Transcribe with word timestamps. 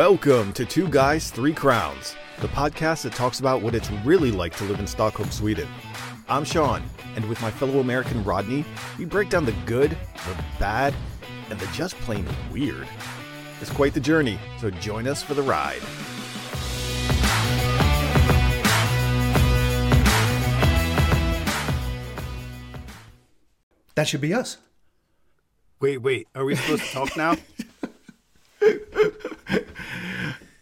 Welcome 0.00 0.54
to 0.54 0.64
Two 0.64 0.88
Guys, 0.88 1.30
Three 1.30 1.52
Crowns, 1.52 2.16
the 2.38 2.48
podcast 2.48 3.02
that 3.02 3.12
talks 3.12 3.38
about 3.38 3.60
what 3.60 3.74
it's 3.74 3.90
really 4.02 4.30
like 4.30 4.56
to 4.56 4.64
live 4.64 4.80
in 4.80 4.86
Stockholm, 4.86 5.30
Sweden. 5.30 5.68
I'm 6.26 6.42
Sean, 6.42 6.82
and 7.16 7.28
with 7.28 7.38
my 7.42 7.50
fellow 7.50 7.80
American 7.80 8.24
Rodney, 8.24 8.64
we 8.98 9.04
break 9.04 9.28
down 9.28 9.44
the 9.44 9.54
good, 9.66 9.90
the 9.90 10.44
bad, 10.58 10.94
and 11.50 11.60
the 11.60 11.66
just 11.74 11.96
plain 11.96 12.26
weird. 12.50 12.88
It's 13.60 13.70
quite 13.70 13.92
the 13.92 14.00
journey, 14.00 14.38
so 14.58 14.70
join 14.70 15.06
us 15.06 15.22
for 15.22 15.34
the 15.34 15.42
ride. 15.42 15.82
That 23.96 24.08
should 24.08 24.22
be 24.22 24.32
us. 24.32 24.56
Wait, 25.78 25.98
wait. 25.98 26.26
Are 26.34 26.46
we 26.46 26.56
supposed 26.56 26.84
to 26.84 26.90
talk 26.90 27.14
now? 27.18 27.36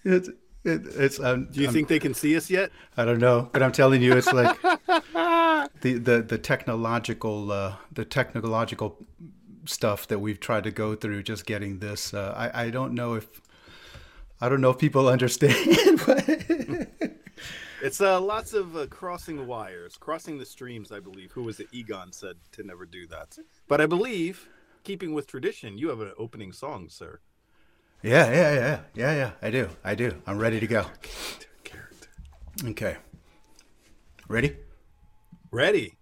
It's 0.05 0.29
it, 0.65 0.83
it's. 0.97 1.20
Um, 1.20 1.48
Do 1.51 1.61
you 1.61 1.66
I'm- 1.66 1.75
think 1.75 1.89
they 1.89 1.98
can 1.98 2.15
see 2.15 2.37
us 2.37 2.48
yet? 2.51 2.70
I 2.97 3.05
don't 3.05 3.19
know, 3.19 3.48
but 3.52 3.62
I'm 3.62 3.73
telling 3.73 4.01
you, 4.02 4.15
it's 4.16 4.33
like 4.33 4.61
the 4.62 5.69
the 5.98 6.23
the 6.27 6.39
technological 6.39 7.53
uh, 7.53 7.75
the 7.92 8.05
technological 8.05 8.97
stuff 9.66 10.06
that 10.09 10.20
we've 10.20 10.41
tried 10.41 10.65
to 10.65 10.70
go 10.70 10.95
through 10.95 11.23
just 11.25 11.45
getting 11.47 11.80
this. 11.80 12.15
Uh, 12.15 12.33
I 12.37 12.65
I 12.65 12.70
don't 12.70 12.95
know 12.95 13.15
if 13.15 13.41
I 14.41 14.48
don't 14.48 14.61
know 14.61 14.70
if 14.70 14.78
people 14.78 15.09
understand. 15.17 16.01
but- 16.06 16.91
It's 17.80 18.01
uh, 18.01 18.20
lots 18.20 18.55
of 18.55 18.77
uh, 18.77 18.87
crossing 18.87 19.37
the 19.37 19.45
wires, 19.45 19.97
crossing 19.97 20.39
the 20.39 20.47
streams. 20.47 20.91
I 20.91 20.98
believe. 21.01 21.33
Who 21.33 21.42
was 21.45 21.61
it? 21.61 21.69
Egon 21.73 22.12
said 22.12 22.37
to 22.53 22.62
never 22.65 22.87
do 22.87 23.06
that. 23.09 23.39
But 23.69 23.80
I 23.80 23.87
believe, 23.87 24.48
keeping 24.84 25.12
with 25.15 25.27
tradition, 25.28 25.78
you 25.78 25.89
have 25.91 26.01
an 26.01 26.12
opening 26.19 26.53
song, 26.53 26.89
sir. 26.89 27.20
Yeah, 28.02 28.30
yeah, 28.30 28.52
yeah, 28.54 28.80
yeah, 28.94 29.14
yeah. 29.14 29.30
I 29.42 29.50
do, 29.50 29.68
I 29.84 29.94
do. 29.94 30.22
I'm 30.27 30.38
ready 30.38 30.60
to 30.60 30.66
go. 30.66 30.86
Character. 31.64 32.08
Okay, 32.64 32.96
ready? 34.28 34.56
Ready. 35.50 35.98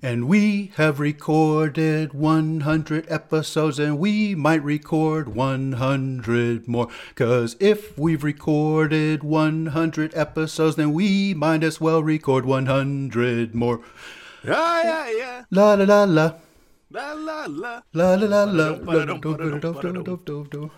And 0.00 0.28
we 0.28 0.70
have 0.76 1.00
recorded 1.00 2.14
100 2.14 3.10
episodes, 3.10 3.80
and 3.80 3.98
we 3.98 4.36
might 4.36 4.62
record 4.62 5.34
100 5.34 6.68
more. 6.68 6.88
Cause 7.16 7.56
if 7.58 7.98
we've 7.98 8.22
recorded 8.22 9.24
100 9.24 10.14
episodes, 10.14 10.76
then 10.76 10.92
we 10.92 11.34
might 11.34 11.64
as 11.64 11.80
well 11.80 12.00
record 12.00 12.44
100 12.44 13.56
more. 13.56 13.80
Ah, 14.46 14.82
yeah, 14.84 15.10
yeah. 15.10 15.44
La 15.50 15.74
la 15.74 15.84
la 15.84 16.04
la. 16.04 16.34
La 16.90 17.12
la 17.12 17.46
la. 17.48 17.82
La 17.92 18.14
la 18.14 18.44
la 18.44 18.72
la. 18.72 20.70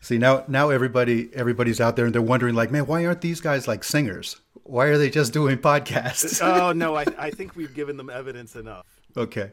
See 0.00 0.18
now, 0.18 0.44
now 0.48 0.70
everybody, 0.70 1.30
everybody's 1.34 1.80
out 1.80 1.96
there 1.96 2.06
and 2.06 2.14
they're 2.14 2.22
wondering, 2.22 2.54
like, 2.54 2.70
man, 2.70 2.86
why 2.86 3.04
aren't 3.04 3.20
these 3.20 3.40
guys 3.40 3.68
like 3.68 3.84
singers? 3.84 4.40
Why 4.64 4.86
are 4.86 4.98
they 4.98 5.10
just 5.10 5.32
doing 5.32 5.58
podcasts? 5.58 6.40
Oh 6.42 6.72
no, 6.72 6.96
I, 6.96 7.04
I 7.18 7.30
think 7.30 7.54
we've 7.54 7.74
given 7.74 7.96
them 7.96 8.08
evidence 8.08 8.56
enough. 8.56 8.86
Okay. 9.16 9.52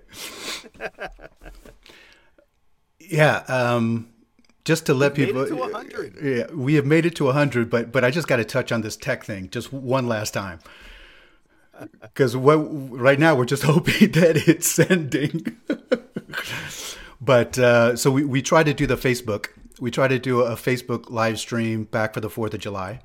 yeah. 3.00 3.44
Um, 3.48 4.10
just 4.64 4.86
to 4.88 4.94
let 4.94 5.18
Made 5.18 5.28
people. 5.28 5.42
Made 5.44 5.52
it 5.52 5.56
to 5.56 5.56
100. 5.56 6.18
Yeah, 6.22 6.56
we 6.56 6.76
have 6.76 6.86
made 6.86 7.06
it 7.06 7.16
to 7.16 7.26
100, 7.26 7.70
but 7.70 7.92
but 7.92 8.04
I 8.04 8.12
just 8.12 8.28
got 8.28 8.36
to 8.38 8.46
touch 8.46 8.72
on 8.72 8.82
this 8.82 8.96
tech 8.96 9.24
thing 9.24 9.50
just 9.50 9.72
one 9.74 10.08
last 10.08 10.34
time. 10.34 10.60
Because 12.02 12.36
what 12.36 12.56
right 12.56 13.20
now 13.20 13.36
we're 13.36 13.46
just 13.46 13.64
hoping 13.74 14.12
that 14.12 14.48
it's 14.48 14.68
sending. 14.68 15.58
but 17.22 17.58
uh, 17.58 17.96
so 17.96 18.12
we 18.12 18.24
we 18.24 18.42
try 18.42 18.64
to 18.64 18.74
do 18.74 18.88
the 18.88 18.98
Facebook. 18.98 19.48
We 19.80 19.92
try 19.92 20.08
to 20.08 20.20
do 20.20 20.42
a 20.42 20.56
Facebook 20.56 21.10
live 21.10 21.40
stream 21.40 21.84
back 21.84 22.14
for 22.14 22.20
the 22.20 22.30
Fourth 22.30 22.54
of 22.54 22.60
July, 22.60 23.02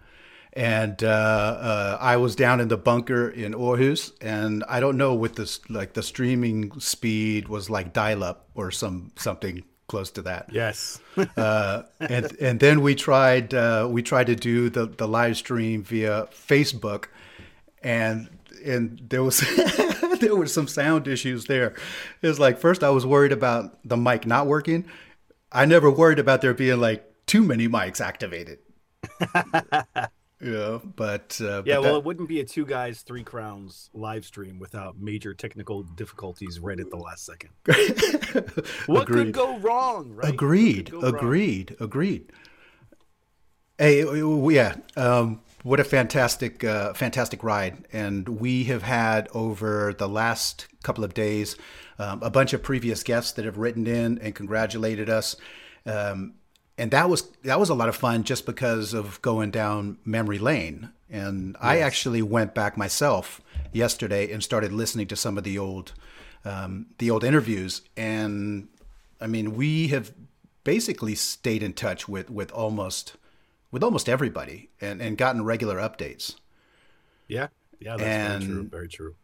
and 0.55 1.03
uh, 1.03 1.07
uh, 1.07 1.99
I 2.01 2.17
was 2.17 2.35
down 2.35 2.61
in 2.61 2.69
the 2.69 2.79
bunker 2.79 3.29
in 3.29 3.53
Aarhus, 3.53 4.13
and 4.21 4.65
I 4.69 4.81
don't 4.81 4.97
know 4.97 5.15
what 5.15 5.37
this 5.37 5.61
like 5.69 5.93
the 5.95 6.03
streaming 6.03 6.79
speed 6.81 7.49
was 7.49 7.69
like 7.69 7.93
dial 7.93 8.23
up 8.25 8.49
or 8.55 8.71
some 8.71 9.13
something 9.17 9.65
close 9.89 10.11
to 10.11 10.23
that 10.23 10.49
Yes. 10.51 11.01
uh, 11.37 11.83
and 12.01 12.35
and 12.41 12.61
then 12.61 12.81
we 12.81 12.95
tried 12.95 13.53
uh, 13.53 13.87
we 13.91 14.03
tried 14.03 14.27
to 14.29 14.35
do 14.35 14.71
the, 14.71 14.87
the 14.87 15.07
live 15.07 15.37
stream 15.37 15.83
via 15.83 16.29
Facebook, 16.33 17.07
and 17.83 18.31
and 18.65 19.01
there 19.09 19.23
was 19.23 19.41
there 20.21 20.35
were 20.37 20.47
some 20.47 20.69
sound 20.69 21.09
issues 21.09 21.47
there. 21.47 21.75
It 22.23 22.29
was 22.29 22.39
like 22.41 22.59
first 22.59 22.83
I 22.83 22.91
was 22.91 23.05
worried 23.07 23.33
about 23.33 23.79
the 23.89 23.97
mic 23.97 24.27
not 24.27 24.47
working. 24.47 24.85
I 25.51 25.67
never 25.67 25.91
worried 25.91 26.19
about 26.19 26.41
there 26.41 26.55
being 26.55 26.81
like 26.81 27.05
too 27.27 27.43
many 27.43 27.69
mics 27.69 28.01
activated. 28.01 28.59
yeah, 30.41 30.79
but 30.97 31.39
uh, 31.41 31.63
Yeah, 31.65 31.77
but 31.77 31.83
well, 31.83 31.83
that- 31.83 31.95
it 31.99 32.05
wouldn't 32.05 32.29
be 32.29 32.41
a 32.41 32.45
two 32.45 32.65
guys, 32.65 33.03
three 33.03 33.23
crowns 33.23 33.91
live 33.95 34.25
stream 34.25 34.59
without 34.59 34.99
major 34.99 35.35
technical 35.35 35.83
difficulties 35.83 36.59
right 36.59 36.79
at 36.81 36.91
the 36.91 36.97
last 36.97 37.25
second. 37.27 37.51
What 38.87 39.03
Agreed. 39.03 39.25
could 39.27 39.33
go 39.35 39.59
wrong, 39.59 40.11
right? 40.15 40.25
What 40.25 40.35
Agreed. 40.35 40.93
wrong? 40.93 41.05
Agreed. 41.05 41.77
Agreed. 41.81 42.33
Hey, 43.79 44.03
uh, 44.05 44.49
yeah. 44.49 44.77
Um, 44.97 45.41
what 45.63 45.81
a 45.81 45.85
fantastic, 45.85 46.65
uh, 46.65 46.93
fantastic 46.95 47.43
ride! 47.43 47.87
And 47.93 48.29
we 48.29 48.65
have 48.65 48.83
had 48.83 49.29
over 49.33 49.95
the 49.97 50.09
last 50.09 50.67
couple 50.83 51.05
of 51.05 51.15
days 51.15 51.57
um, 51.99 52.23
a 52.23 52.31
bunch 52.31 52.53
of 52.53 52.63
previous 52.63 53.03
guests 53.03 53.33
that 53.33 53.45
have 53.45 53.59
written 53.59 53.87
in 53.87 54.19
and 54.19 54.35
congratulated 54.35 55.09
us. 55.09 55.37
Um, 55.87 56.35
and 56.79 56.91
that 56.91 57.09
was 57.09 57.29
that 57.45 57.61
was 57.61 57.69
a 57.69 57.75
lot 57.75 57.89
of 57.89 57.97
fun 57.97 58.25
just 58.25 58.47
because 58.47 58.95
of 58.95 59.21
going 59.23 59.51
down 59.51 59.99
memory 60.05 60.39
lane. 60.39 60.91
And 61.11 61.57
I 61.61 61.79
actually 61.79 62.23
went 62.23 62.55
back 62.55 62.77
myself 62.77 63.41
yesterday 63.73 64.33
and 64.33 64.43
started 64.43 64.73
listening 64.73 65.07
to 65.09 65.17
some 65.17 65.37
of 65.37 65.45
the 65.45 65.59
old 65.59 65.93
um, 66.45 66.87
the 66.99 67.11
old 67.11 67.25
interviews. 67.25 67.83
And 67.97 68.69
I 69.21 69.27
mean, 69.27 69.55
we 69.55 69.89
have 69.89 70.13
basically 70.65 71.15
stayed 71.15 71.63
in 71.63 71.73
touch 71.73 72.09
with 72.09 72.31
with 72.31 72.51
almost 72.53 73.17
with 73.73 73.83
almost 73.83 74.09
everybody 74.09 74.71
and 74.81 75.03
and 75.03 75.19
gotten 75.19 75.45
regular 75.45 75.79
updates. 75.79 76.37
Yeah, 77.27 77.49
yeah, 77.81 77.97
that's 77.97 78.45
very 78.45 78.53
true. 78.53 78.69
Very 78.69 78.89
true. 78.89 79.15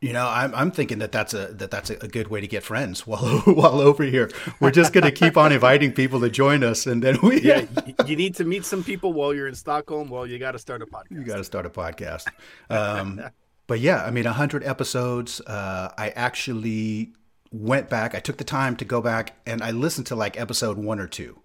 You 0.00 0.12
know, 0.12 0.28
I'm, 0.28 0.54
I'm 0.54 0.70
thinking 0.70 0.98
that 0.98 1.12
that's 1.12 1.32
a 1.32 1.46
that 1.54 1.70
that's 1.70 1.88
a 1.88 2.08
good 2.08 2.28
way 2.28 2.42
to 2.42 2.46
get 2.46 2.62
friends 2.62 3.06
while 3.06 3.38
while 3.46 3.80
over 3.80 4.02
here. 4.04 4.30
We're 4.60 4.70
just 4.70 4.92
going 4.92 5.04
to 5.04 5.12
keep 5.12 5.38
on 5.38 5.50
inviting 5.50 5.92
people 5.92 6.20
to 6.20 6.28
join 6.28 6.62
us, 6.62 6.86
and 6.86 7.02
then 7.02 7.18
we 7.22 7.40
Yeah, 7.40 7.64
you 8.04 8.16
need 8.16 8.34
to 8.34 8.44
meet 8.44 8.66
some 8.66 8.84
people 8.84 9.14
while 9.14 9.32
you're 9.32 9.48
in 9.48 9.54
Stockholm. 9.54 10.10
Well, 10.10 10.26
you 10.26 10.38
got 10.38 10.52
to 10.52 10.58
start 10.58 10.82
a 10.82 10.86
podcast. 10.86 11.10
you 11.10 11.24
got 11.24 11.36
to 11.36 11.44
start 11.44 11.64
a 11.64 11.70
podcast. 11.70 12.26
Um, 12.68 13.22
but 13.66 13.80
yeah, 13.80 14.04
I 14.04 14.10
mean, 14.10 14.24
100 14.24 14.62
episodes. 14.64 15.40
Uh, 15.40 15.90
I 15.96 16.10
actually 16.10 17.14
went 17.50 17.88
back. 17.88 18.14
I 18.14 18.18
took 18.18 18.36
the 18.36 18.44
time 18.44 18.76
to 18.76 18.84
go 18.84 19.00
back 19.00 19.36
and 19.46 19.62
I 19.62 19.70
listened 19.70 20.08
to 20.08 20.16
like 20.16 20.38
episode 20.38 20.76
one 20.76 20.98
or 20.98 21.06
two. 21.06 21.40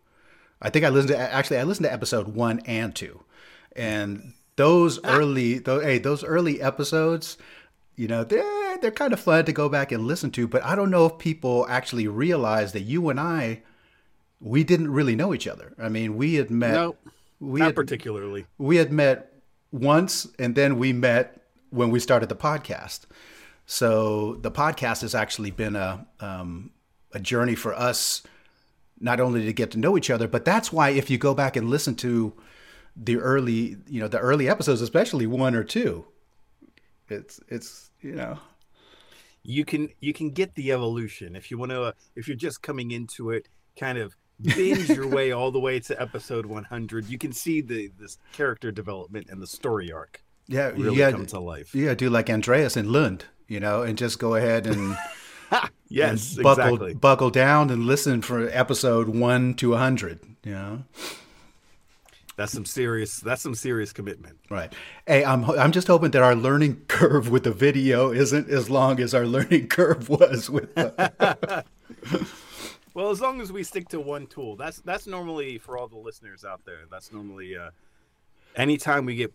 I 0.61 0.69
think 0.69 0.85
I 0.85 0.89
listened 0.89 1.09
to 1.09 1.17
actually 1.17 1.57
I 1.57 1.63
listened 1.63 1.85
to 1.85 1.93
episode 1.93 2.29
one 2.29 2.59
and 2.65 2.95
two, 2.95 3.23
and 3.75 4.33
those 4.55 5.03
early 5.03 5.59
those 5.59 5.83
hey 5.83 5.97
those 5.97 6.23
early 6.23 6.61
episodes, 6.61 7.37
you 7.95 8.07
know 8.07 8.23
they're 8.23 8.77
they're 8.79 8.91
kind 8.91 9.13
of 9.13 9.19
fun 9.19 9.45
to 9.45 9.53
go 9.53 9.69
back 9.69 9.91
and 9.91 10.05
listen 10.05 10.31
to. 10.31 10.47
But 10.47 10.63
I 10.63 10.75
don't 10.75 10.91
know 10.91 11.05
if 11.05 11.17
people 11.17 11.65
actually 11.69 12.07
realize 12.07 12.73
that 12.73 12.81
you 12.81 13.09
and 13.09 13.19
I, 13.19 13.61
we 14.39 14.63
didn't 14.63 14.91
really 14.91 15.15
know 15.15 15.33
each 15.33 15.47
other. 15.47 15.73
I 15.77 15.89
mean, 15.89 16.17
we 16.17 16.35
had 16.35 16.49
met. 16.49 16.73
No, 16.73 16.95
we 17.39 17.59
not 17.59 17.67
had, 17.67 17.75
particularly. 17.75 18.45
we 18.57 18.77
had 18.77 18.91
met 18.91 19.33
once 19.71 20.27
and 20.39 20.55
then 20.55 20.77
we 20.79 20.91
met 20.91 21.41
when 21.69 21.91
we 21.91 21.99
started 21.99 22.27
the 22.27 22.35
podcast 22.35 23.01
so 23.67 24.33
the 24.41 24.49
podcast 24.49 25.01
has 25.01 25.13
actually 25.13 25.51
been 25.51 25.75
a 25.75 26.05
um, 26.19 26.71
a 27.13 27.19
journey 27.19 27.53
for 27.53 27.73
us 27.73 28.23
not 28.99 29.19
only 29.19 29.45
to 29.45 29.53
get 29.53 29.71
to 29.71 29.79
know 29.79 29.97
each 29.97 30.09
other 30.09 30.27
but 30.27 30.43
that's 30.45 30.71
why 30.73 30.89
if 30.89 31.09
you 31.09 31.17
go 31.17 31.33
back 31.33 31.55
and 31.55 31.69
listen 31.69 31.95
to 31.95 32.33
the 32.95 33.17
early 33.17 33.77
you 33.87 33.99
know 33.99 34.07
the 34.07 34.19
early 34.19 34.49
episodes 34.49 34.81
especially 34.81 35.25
one 35.27 35.55
or 35.55 35.63
two 35.63 36.05
it's 37.09 37.39
it's 37.47 37.89
you 38.01 38.13
know 38.13 38.37
You 39.43 39.65
can 39.65 39.89
you 39.99 40.13
can 40.13 40.29
get 40.31 40.55
the 40.55 40.71
evolution 40.71 41.35
if 41.35 41.49
you 41.49 41.57
want 41.57 41.71
to. 41.71 41.81
Uh, 41.83 41.91
if 42.15 42.27
you're 42.27 42.37
just 42.37 42.61
coming 42.61 42.91
into 42.91 43.31
it, 43.31 43.47
kind 43.79 43.97
of 43.97 44.15
binge 44.41 44.89
your 44.89 45.07
way 45.17 45.31
all 45.31 45.49
the 45.51 45.59
way 45.59 45.79
to 45.79 45.99
episode 45.99 46.45
100. 46.45 47.07
You 47.09 47.17
can 47.17 47.31
see 47.31 47.61
the 47.61 47.89
this 47.97 48.17
character 48.33 48.71
development 48.71 49.27
and 49.29 49.41
the 49.41 49.47
story 49.47 49.91
arc 49.91 50.21
yeah 50.47 50.67
really 50.75 50.97
yeah 50.97 51.11
come 51.11 51.25
to 51.25 51.39
life. 51.39 51.73
yeah 51.75 51.93
do 51.93 52.09
like 52.09 52.27
andreas 52.29 52.75
and 52.75 52.91
lund 52.91 53.25
you 53.47 53.59
know 53.59 53.81
and 53.83 53.97
just 53.97 54.17
go 54.19 54.35
ahead 54.35 54.65
and 54.67 54.97
Yes, 55.91 56.35
buckle 56.35 56.75
exactly. 56.75 56.93
buckle 56.93 57.29
down 57.31 57.71
and 57.71 57.85
listen 57.85 58.21
for 58.21 58.47
episode 58.49 59.09
one 59.09 59.55
to 59.55 59.73
a 59.73 59.77
hundred. 59.79 60.19
You 60.43 60.51
know, 60.51 60.83
That's 62.35 62.51
some 62.51 62.65
serious. 62.65 63.19
That's 63.19 63.41
some 63.41 63.55
serious 63.55 63.91
commitment. 63.91 64.37
right? 64.51 64.71
Hey, 65.07 65.25
I'm 65.25 65.43
I'm 65.49 65.71
just 65.71 65.87
hoping 65.87 66.11
that 66.11 66.21
our 66.21 66.35
learning 66.35 66.81
curve 66.87 67.29
with 67.31 67.43
the 67.43 67.51
video 67.51 68.11
isn't 68.11 68.49
as 68.49 68.69
long 68.69 68.99
as 68.99 69.15
our 69.15 69.25
learning 69.25 69.67
curve 69.67 70.09
was 70.09 70.49
with. 70.49 70.73
The, 70.75 71.65
Well, 72.95 73.11
as 73.11 73.21
long 73.21 73.39
as 73.39 73.51
we 73.51 73.63
stick 73.63 73.87
to 73.89 73.99
one 73.99 74.27
tool, 74.27 74.55
that's 74.55 74.81
that's 74.81 75.07
normally 75.07 75.57
for 75.57 75.77
all 75.77 75.87
the 75.87 75.97
listeners 75.97 76.43
out 76.43 76.61
there. 76.65 76.81
That's 76.91 77.11
normally 77.13 77.55
uh, 77.55 77.69
anytime 78.55 79.05
we 79.05 79.15
get 79.15 79.31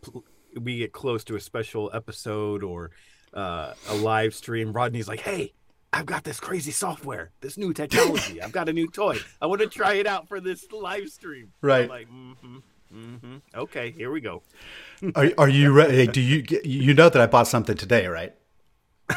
we 0.61 0.79
get 0.79 0.93
close 0.93 1.25
to 1.25 1.37
a 1.37 1.41
special 1.41 1.91
episode 1.95 2.63
or 2.63 2.91
uh, 3.33 3.73
a 3.89 3.95
live 3.95 4.35
stream. 4.35 4.73
Rodney's 4.73 5.09
like, 5.09 5.21
"Hey, 5.21 5.53
I've 5.95 6.07
got 6.07 6.25
this 6.25 6.41
crazy 6.41 6.73
software, 6.73 7.31
this 7.41 7.57
new 7.57 7.73
technology. 7.73 8.43
I've 8.43 8.51
got 8.51 8.69
a 8.69 8.73
new 8.73 8.89
toy. 8.89 9.19
I 9.41 9.47
want 9.47 9.61
to 9.61 9.69
try 9.69 9.95
it 9.95 10.07
out 10.09 10.29
for 10.29 10.41
this 10.41 10.67
live 10.73 11.09
stream." 11.09 11.53
Right. 11.63 11.85
I'm 11.85 11.89
like, 11.89 12.09
mm-hmm, 12.09 12.57
mm-hmm. 12.93 13.37
Okay, 13.55 13.93
here 13.93 14.11
we 14.11 14.21
go. 14.21 14.43
Are, 15.15 15.31
are 15.39 15.49
you 15.49 15.73
ready? 15.73 16.07
Do 16.09 16.21
you 16.21 16.45
you 16.65 16.95
know 16.95 17.09
that 17.09 17.21
I 17.21 17.27
bought 17.27 17.47
something 17.47 17.77
today, 17.77 18.09
right? 18.09 18.35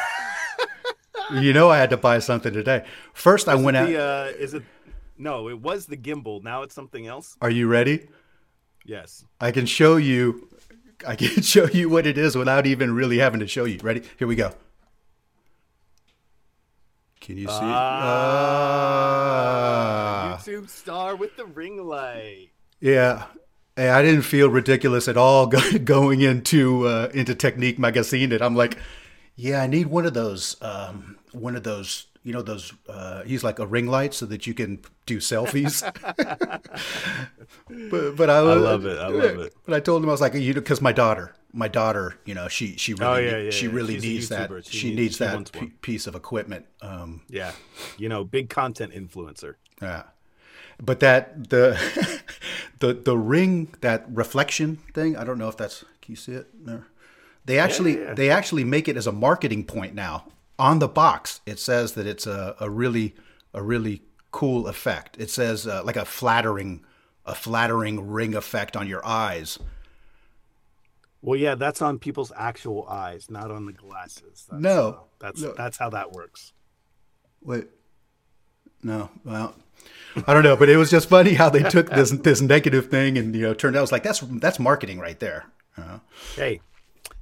you 1.33 1.51
know 1.51 1.69
I 1.69 1.77
had 1.77 1.89
to 1.89 1.97
buy 1.97 2.19
something 2.19 2.53
today. 2.53 2.85
First, 3.13 3.47
I 3.47 3.56
went 3.56 3.77
out. 3.77 3.88
The, 3.88 4.00
uh, 4.00 4.25
is 4.38 4.53
it? 4.53 4.63
No, 5.18 5.50
it 5.50 5.59
was 5.59 5.88
the 5.88 5.97
gimbal. 5.97 6.44
Now 6.44 6.62
it's 6.62 6.75
something 6.75 7.07
else. 7.07 7.38
Are 7.41 7.50
you 7.50 7.68
ready? 7.68 8.07
Yes. 8.85 9.25
I 9.41 9.51
can 9.51 9.65
show 9.65 9.97
you. 9.97 10.50
I 11.07 11.15
can 11.15 11.41
show 11.53 11.65
you 11.65 11.89
what 11.89 12.06
it 12.06 12.18
is 12.19 12.35
without 12.35 12.68
even 12.68 12.94
really 12.94 13.18
having 13.18 13.39
to 13.39 13.47
show 13.47 13.65
you. 13.65 13.79
Ready? 13.81 14.03
Here 14.19 14.27
we 14.27 14.35
go. 14.35 14.53
Can 17.27 17.38
you 17.38 17.47
see? 17.47 17.51
It? 17.51 17.59
Ah. 17.59 19.19
YouTube 20.39 20.69
star 20.69 21.18
with 21.18 21.35
the 21.35 21.44
ring 21.44 21.85
light. 21.85 22.51
Yeah. 22.79 23.25
Hey, 23.75 23.89
I 23.89 24.01
didn't 24.01 24.21
feel 24.21 24.50
ridiculous 24.50 25.09
at 25.09 25.18
all 25.18 25.47
going 25.83 26.21
into 26.21 26.88
uh, 26.88 27.09
into 27.13 27.35
Teknikmagasinet, 27.35 28.31
and 28.31 28.41
I'm 28.41 28.56
like, 28.56 28.77
yeah, 29.35 29.62
I 29.62 29.68
need 29.68 29.88
one 29.88 30.06
of 30.06 30.13
those, 30.13 30.56
um, 30.62 31.18
one 31.33 31.57
of 31.57 31.63
those, 31.63 32.07
you 32.24 32.31
know, 32.31 32.41
those. 32.41 32.71
Uh, 32.88 33.24
he's 33.24 33.44
like 33.44 33.59
a 33.59 33.68
ring 33.68 33.88
light 33.88 34.13
so 34.13 34.25
that 34.27 34.47
you 34.47 34.53
can 34.53 34.79
do 35.06 35.18
selfies. 35.18 35.83
but 37.91 38.15
but 38.15 38.29
I, 38.29 38.38
I 38.38 38.53
love 38.53 38.85
it. 38.85 39.00
I 39.00 39.09
love 39.09 39.39
it. 39.39 39.53
But 39.65 39.75
I 39.75 39.81
told 39.81 40.01
him 40.01 40.07
I 40.07 40.13
was 40.13 40.21
like, 40.21 40.33
you 40.33 40.53
know, 40.53 40.62
because 40.62 40.79
my 40.79 40.94
daughter, 40.94 41.35
my 41.57 41.68
daughter, 41.68 42.15
you 42.25 42.33
know, 42.33 42.48
she 42.48 42.77
she 42.77 42.94
really 42.94 43.06
Oh, 43.06 43.15
yeah, 43.18 43.38
yeah, 43.38 43.50
she 43.51 43.65
yeah. 43.65 43.71
really 43.74 43.95
She's 43.95 44.04
needs 44.04 44.30
that. 44.30 44.51
She, 44.65 44.77
She 44.77 44.88
needs, 44.89 45.00
needs- 45.00 45.18
that 45.19 45.51
p- 45.51 45.68
piece 45.81 46.07
of 46.07 46.15
equipment. 46.15 46.65
Um, 46.81 47.21
Yeah. 47.30 47.51
You 47.98 48.07
know, 48.09 48.24
big 48.24 48.50
content 48.50 48.94
influencer. 48.94 49.56
yeah. 49.81 50.04
But 50.81 51.00
that 51.00 51.50
the 51.50 51.75
the 52.80 52.94
the 52.94 53.18
ring 53.18 53.74
that 53.81 54.06
reflection 54.09 54.77
thing, 54.94 55.18
I 55.18 55.24
don't 55.24 55.39
know 55.39 55.50
if 55.50 55.57
that's 55.57 55.80
can 56.01 56.12
you 56.13 56.15
see 56.15 56.33
it 56.33 56.48
there? 56.65 56.86
They 57.45 57.57
actually 57.60 57.95
they 58.13 58.30
actually 58.30 58.63
make 58.63 58.88
it 58.88 58.95
as 58.98 59.07
a 59.07 59.12
marketing 59.12 59.65
point 59.65 59.95
now. 59.95 60.25
On 60.60 60.80
the 60.80 60.88
box, 60.88 61.42
it 61.45 61.60
says 61.60 61.94
that 61.94 62.06
it's 62.07 62.27
a, 62.27 62.56
a 62.60 62.69
really 62.69 63.15
a 63.53 63.62
really 63.63 64.01
cool 64.31 64.68
effect. 64.68 65.15
It 65.19 65.30
says 65.31 65.65
uh, 65.65 65.81
like 65.83 65.95
a 65.95 66.06
flattering 66.06 66.83
a 67.25 67.33
flattering 67.36 68.07
ring 68.10 68.36
effect 68.36 68.75
on 68.77 68.88
your 68.88 69.03
eyes. 69.06 69.57
Well, 71.27 71.38
yeah, 71.38 71.56
that's 71.56 71.81
on 71.81 72.00
people's 72.00 72.31
actual 72.38 72.88
eyes, 72.88 73.29
not 73.29 73.51
on 73.51 73.65
the 73.65 73.74
glasses. 73.74 74.47
That's, 74.50 74.62
No. 74.63 74.88
uh, 74.88 74.97
that's 75.19 75.41
No. 75.41 75.53
that's 75.57 75.77
how 75.77 75.89
that 75.89 76.13
works. 76.13 76.53
Wait. 77.44 77.68
No, 78.81 79.09
well, 79.25 79.53
I 80.25 80.33
don't 80.33 80.44
know, 80.44 80.56
but 80.56 80.69
it 80.69 80.77
was 80.77 80.89
just 80.89 81.09
funny 81.09 81.33
how 81.33 81.50
they 81.50 81.63
took 81.63 81.89
this 81.89 82.12
this 82.12 82.39
negative 82.39 82.89
thing 82.89 83.18
and 83.18 83.35
you 83.35 83.41
know 83.41 83.53
turned 83.53 83.75
out 83.75 83.79
it 83.79 83.81
was 83.81 83.91
like 83.91 84.03
that's 84.03 84.21
that's 84.39 84.57
marketing 84.57 85.00
right 85.00 85.19
there. 85.19 85.47
Uh, 85.77 86.00
Hey, 86.38 86.62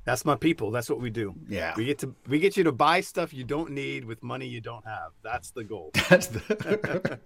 that's 0.05 0.23
my 0.23 0.35
people. 0.35 0.69
That's 0.69 0.87
what 0.87 1.01
we 1.01 1.09
do. 1.09 1.33
Yeah. 1.49 1.73
We 1.75 1.85
get 1.85 1.97
to 1.99 2.15
we 2.27 2.37
get 2.39 2.55
you 2.55 2.63
to 2.65 2.71
buy 2.71 3.01
stuff 3.01 3.33
you 3.33 3.43
don't 3.43 3.71
need 3.71 4.05
with 4.05 4.21
money 4.21 4.45
you 4.45 4.61
don't 4.61 4.85
have. 4.85 5.11
That's 5.23 5.49
the 5.49 5.63
goal. 5.63 5.91
That's 6.09 6.27
the. 6.27 7.19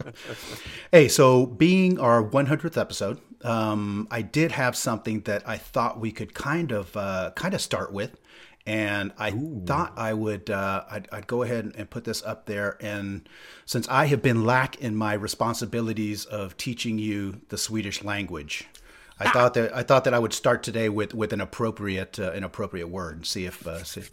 hey, 0.92 1.10
so 1.10 1.46
being 1.46 2.00
our 2.00 2.24
100th 2.24 2.80
episode, 2.80 3.20
um, 3.44 4.08
I 4.10 4.22
did 4.22 4.54
have 4.54 4.78
something 4.78 5.22
that 5.22 5.48
I 5.48 5.58
thought 5.58 6.00
we 6.00 6.14
could 6.14 6.34
kind 6.34 6.72
of 6.72 6.96
uh, 6.96 7.32
kind 7.36 7.54
of 7.54 7.60
start 7.60 7.92
with, 7.92 8.18
and 8.66 9.12
I 9.18 9.32
thought 9.66 9.92
I 9.98 10.14
would 10.14 10.50
uh, 10.50 10.86
I'd, 10.90 11.10
I'd 11.12 11.28
go 11.28 11.44
ahead 11.44 11.74
and 11.76 11.90
put 11.90 12.06
this 12.06 12.24
up 12.24 12.46
there. 12.46 12.78
And 12.80 13.28
since 13.66 13.90
I 13.90 14.06
have 14.06 14.22
been 14.22 14.46
lack 14.46 14.78
in 14.78 14.96
my 14.96 15.14
responsibilities 15.16 16.24
of 16.24 16.56
teaching 16.56 16.98
you 16.98 17.42
the 17.50 17.58
Swedish 17.58 18.06
language. 18.06 18.70
I 19.20 19.30
thought 19.32 19.54
that 19.56 19.76
I 19.76 19.84
thought 19.84 20.06
that 20.06 20.14
I 20.14 20.20
would 20.20 20.34
start 20.34 20.64
today 20.64 20.88
with, 20.90 21.14
with 21.14 21.34
an 21.34 21.42
appropriate 21.42 22.20
uh, 22.20 22.32
an 22.32 22.44
appropriate 22.44 22.88
word 22.88 23.18
and 23.18 23.26
see 23.26 23.46
if 23.46 23.66
uh, 23.68 23.84
see, 23.84 24.04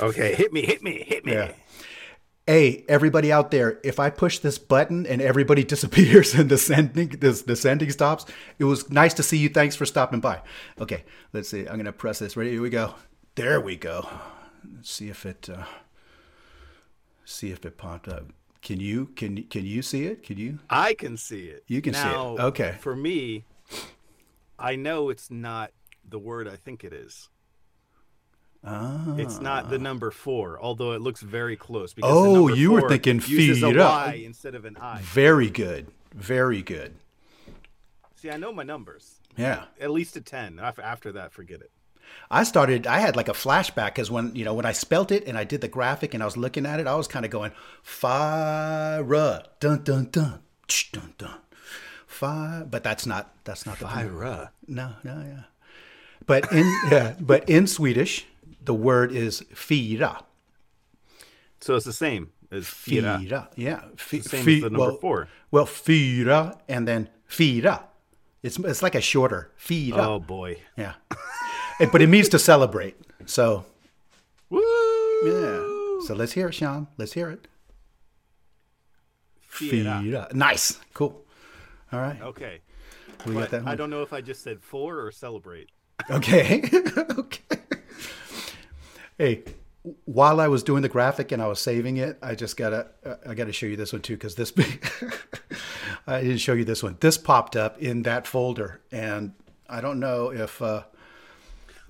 Okay, 0.00 0.34
hit 0.34 0.52
me, 0.52 0.62
hit 0.66 0.82
me, 0.82 1.04
hit 1.06 1.24
me. 1.24 1.32
Yeah. 1.32 1.52
Hey, 2.48 2.84
everybody 2.88 3.32
out 3.32 3.50
there, 3.50 3.80
if 3.82 3.98
I 3.98 4.08
push 4.08 4.38
this 4.38 4.56
button 4.56 5.04
and 5.04 5.20
everybody 5.20 5.64
disappears 5.74 6.32
and 6.34 6.48
the 6.48 6.58
sending 6.58 7.08
this 7.08 7.42
the 7.42 7.56
sending 7.56 7.90
stops, 7.90 8.26
it 8.58 8.64
was 8.64 8.90
nice 8.90 9.14
to 9.14 9.22
see 9.22 9.38
you. 9.38 9.48
Thanks 9.48 9.76
for 9.76 9.86
stopping 9.86 10.20
by. 10.20 10.42
Okay, 10.80 11.04
let's 11.32 11.48
see. 11.48 11.66
I'm 11.68 11.76
gonna 11.76 11.92
press 11.92 12.18
this. 12.18 12.36
Ready? 12.36 12.50
Here 12.50 12.62
we 12.62 12.70
go. 12.70 12.94
There 13.34 13.60
we 13.60 13.76
go. 13.76 14.08
Let's 14.74 14.90
see 14.90 15.08
if 15.08 15.26
it 15.26 15.48
uh, 15.52 15.64
see 17.24 17.50
if 17.50 17.64
it 17.64 17.76
popped 17.76 18.08
up. 18.08 18.24
Can 18.62 18.80
you 18.80 19.06
can 19.16 19.36
you- 19.36 19.44
can 19.44 19.64
you 19.64 19.82
see 19.82 20.06
it? 20.06 20.22
Can 20.22 20.38
you? 20.38 20.58
I 20.70 20.94
can 20.94 21.16
see 21.16 21.44
it. 21.44 21.64
You 21.68 21.80
can 21.82 21.94
see 21.94 22.00
it. 22.08 22.40
Okay. 22.40 22.76
For 22.80 22.96
me, 22.96 23.44
I 24.58 24.76
know 24.76 25.10
it's 25.10 25.30
not 25.30 25.72
the 26.08 26.18
word 26.18 26.48
I 26.48 26.56
think 26.56 26.84
it 26.84 26.92
is. 26.92 27.28
Ah. 28.64 29.14
It's 29.16 29.40
not 29.40 29.70
the 29.70 29.78
number 29.78 30.10
four, 30.10 30.58
although 30.60 30.92
it 30.92 31.00
looks 31.00 31.20
very 31.20 31.56
close. 31.56 31.94
Because 31.94 32.10
Oh, 32.12 32.48
you 32.48 32.72
were 32.72 32.88
thinking 32.88 33.18
a 33.18 33.20
feet 33.20 33.62
up. 33.62 34.06
Y 34.08 34.22
instead 34.24 34.54
of 34.54 34.64
an 34.64 34.76
I. 34.80 35.00
Very 35.02 35.50
good. 35.50 35.86
Very 36.14 36.62
good. 36.62 36.94
See, 38.16 38.30
I 38.30 38.36
know 38.38 38.52
my 38.52 38.62
numbers. 38.64 39.20
Yeah. 39.36 39.64
At 39.80 39.90
least 39.90 40.16
a 40.16 40.20
ten. 40.20 40.58
After 40.58 41.12
that, 41.12 41.32
forget 41.32 41.60
it. 41.60 41.70
I 42.30 42.44
started. 42.44 42.86
I 42.86 42.98
had 42.98 43.14
like 43.14 43.28
a 43.28 43.32
flashback 43.32 43.86
because 43.94 44.10
when 44.10 44.34
you 44.34 44.44
know 44.44 44.54
when 44.54 44.66
I 44.66 44.72
spelt 44.72 45.12
it 45.12 45.26
and 45.26 45.36
I 45.36 45.44
did 45.44 45.60
the 45.60 45.68
graphic 45.68 46.14
and 46.14 46.22
I 46.22 46.26
was 46.26 46.36
looking 46.36 46.64
at 46.66 46.80
it, 46.80 46.86
I 46.86 46.94
was 46.94 47.08
kind 47.08 47.24
of 47.24 47.30
going 47.30 47.52
fire 47.82 49.02
dun 49.60 49.82
dun 49.84 50.08
dun 50.10 50.40
dun 50.92 51.14
dun 51.18 51.34
fire. 52.16 52.64
But 52.64 52.82
that's 52.82 53.06
not 53.06 53.24
that's 53.44 53.66
not 53.66 53.78
the 53.78 53.86
Ira. 53.86 54.50
no 54.66 54.92
no 55.04 55.22
yeah. 55.32 55.42
But 56.26 56.50
in 56.52 56.64
yeah, 56.90 57.14
but 57.20 57.48
in 57.48 57.66
Swedish, 57.66 58.26
the 58.64 58.74
word 58.74 59.12
is 59.12 59.42
fira. 59.54 60.22
So 61.60 61.76
it's 61.76 61.84
the 61.86 61.92
same 61.92 62.30
as 62.50 62.64
fira. 62.64 63.18
Fira, 63.20 63.48
yeah. 63.56 63.80
The 64.10 64.20
same 64.22 64.44
fi- 64.44 64.56
as 64.56 64.62
the 64.62 64.70
number 64.70 64.78
well, 64.78 64.96
four. 64.98 65.28
Well, 65.50 65.66
fyra 65.66 66.58
and 66.68 66.86
then 66.88 67.08
fira. 67.28 67.82
It's 68.42 68.58
it's 68.58 68.82
like 68.82 68.94
a 68.94 69.00
shorter 69.00 69.50
fira. 69.58 69.98
Oh 70.06 70.18
boy. 70.18 70.58
Yeah. 70.76 70.94
It- 71.80 71.92
but 71.92 72.00
it 72.02 72.08
means 72.08 72.28
to 72.30 72.38
celebrate. 72.38 72.96
So 73.26 73.64
Woo! 74.50 74.62
Yeah. 75.24 76.06
So 76.06 76.14
let's 76.14 76.32
hear 76.32 76.48
it, 76.48 76.54
Sean. 76.54 76.86
Let's 76.98 77.12
hear 77.14 77.30
it. 77.30 77.48
Fira. 79.50 80.00
Fira. 80.02 80.32
Nice. 80.34 80.78
Cool. 80.94 81.25
All 81.92 82.00
right. 82.00 82.20
Okay. 82.20 82.60
We 83.26 83.34
got 83.34 83.50
that 83.50 83.66
I 83.66 83.74
don't 83.74 83.90
know 83.90 84.02
if 84.02 84.12
I 84.12 84.20
just 84.20 84.42
said 84.42 84.62
four 84.62 85.00
or 85.00 85.10
celebrate. 85.10 85.70
Okay. 86.10 86.62
okay. 87.16 87.58
Hey, 89.18 89.44
while 90.04 90.40
I 90.40 90.48
was 90.48 90.62
doing 90.62 90.82
the 90.82 90.88
graphic 90.88 91.32
and 91.32 91.40
I 91.40 91.46
was 91.46 91.60
saving 91.60 91.96
it, 91.96 92.18
I 92.22 92.34
just 92.34 92.56
gotta 92.56 92.88
uh, 93.04 93.14
I 93.26 93.34
gotta 93.34 93.52
show 93.52 93.66
you 93.66 93.76
this 93.76 93.92
one 93.92 94.02
too 94.02 94.14
because 94.14 94.34
this 94.34 94.52
I 96.06 96.20
didn't 96.20 96.38
show 96.38 96.52
you 96.52 96.64
this 96.64 96.82
one. 96.82 96.96
This 97.00 97.16
popped 97.18 97.56
up 97.56 97.80
in 97.80 98.02
that 98.02 98.26
folder, 98.26 98.80
and 98.90 99.32
I 99.68 99.80
don't 99.80 100.00
know 100.00 100.30
if. 100.30 100.60
Uh, 100.60 100.82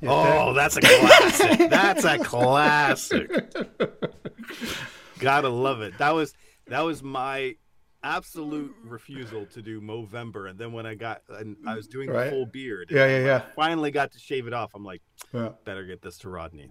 if 0.01 0.09
Oh, 0.09 0.53
that's 0.53 0.77
a 0.77 0.81
classic. 0.83 1.59
that's 1.71 2.05
a 2.05 2.19
classic. 2.19 3.31
Gotta 5.19 5.49
love 5.49 5.81
it. 5.81 5.97
That 5.99 6.15
was 6.15 6.35
that 6.69 6.81
was 6.81 7.03
my 7.03 7.57
absolute 8.03 8.75
refusal 8.85 9.47
to 9.47 9.63
do 9.63 9.81
Movember, 9.81 10.49
and 10.51 10.59
then 10.59 10.73
when 10.73 10.87
I 10.87 10.95
got 10.95 11.23
and 11.29 11.57
I 11.67 11.75
was 11.75 11.87
doing 11.89 12.11
Right. 12.11 12.25
the 12.25 12.31
full 12.31 12.47
beard, 12.47 12.91
Yeah, 12.91 13.07
yeah, 13.07 13.25
yeah. 13.25 13.43
Finally 13.55 13.91
got 13.91 14.13
to 14.13 14.19
shave 14.19 14.47
it 14.47 14.53
off. 14.53 14.73
I'm 14.75 14.85
like, 14.85 15.03
uh, 15.35 15.51
better 15.65 15.85
get 15.85 16.03
this 16.03 16.19
to 16.19 16.29
Rodney. 16.29 16.71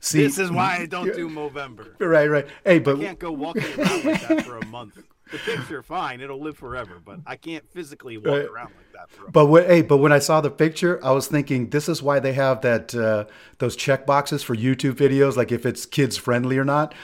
see, 0.00 0.22
This 0.22 0.38
is 0.38 0.50
why 0.50 0.78
I 0.78 0.86
don't 0.86 1.14
do 1.14 1.28
Movember. 1.28 1.94
right, 2.00 2.28
right. 2.28 2.46
Hey, 2.64 2.78
but 2.78 2.96
I 2.96 3.00
Can't 3.00 3.18
go 3.18 3.32
walking 3.32 3.72
around 3.78 4.04
like 4.04 4.20
that 4.20 4.42
for 4.44 4.56
a 4.56 4.66
month. 4.66 4.98
The 5.30 5.38
picture, 5.38 5.82
fine, 5.82 6.20
it'll 6.20 6.42
live 6.42 6.58
forever, 6.58 7.00
but 7.02 7.20
I 7.26 7.36
can't 7.36 7.66
physically 7.72 8.18
walk 8.18 8.26
Right. 8.26 8.44
around 8.46 8.74
like 8.76 8.92
that 8.92 9.08
for 9.10 9.26
a 9.28 9.30
But 9.30 9.46
when, 9.46 9.64
hey, 9.64 9.80
but 9.80 9.96
when 9.96 10.12
I 10.12 10.18
saw 10.18 10.42
the 10.42 10.50
picture, 10.50 11.02
I 11.02 11.12
was 11.12 11.26
thinking 11.26 11.70
this 11.70 11.88
is 11.88 12.02
why 12.02 12.20
they 12.20 12.34
have 12.34 12.60
that 12.60 12.94
uh, 12.94 13.24
those 13.58 13.74
check 13.74 14.04
boxes 14.06 14.42
for 14.42 14.54
YouTube 14.54 14.92
videos, 14.92 15.36
like 15.36 15.50
if 15.50 15.64
it's 15.64 15.86
kids 15.86 16.18
friendly 16.18 16.58
or 16.58 16.64
not. 16.66 16.94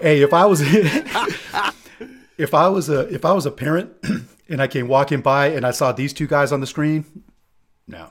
Hey, 0.00 0.22
if 0.22 0.32
I 0.32 0.46
was 0.46 0.60
if 2.38 2.54
I 2.54 2.68
was 2.68 2.88
a 2.88 3.12
if 3.12 3.24
I 3.24 3.32
was 3.32 3.46
a 3.46 3.50
parent 3.50 3.92
and 4.48 4.60
I 4.60 4.66
came 4.66 4.88
walking 4.88 5.20
by 5.20 5.48
and 5.48 5.66
I 5.66 5.70
saw 5.70 5.92
these 5.92 6.12
two 6.12 6.26
guys 6.26 6.52
on 6.52 6.60
the 6.60 6.66
screen, 6.66 7.04
no, 7.86 8.08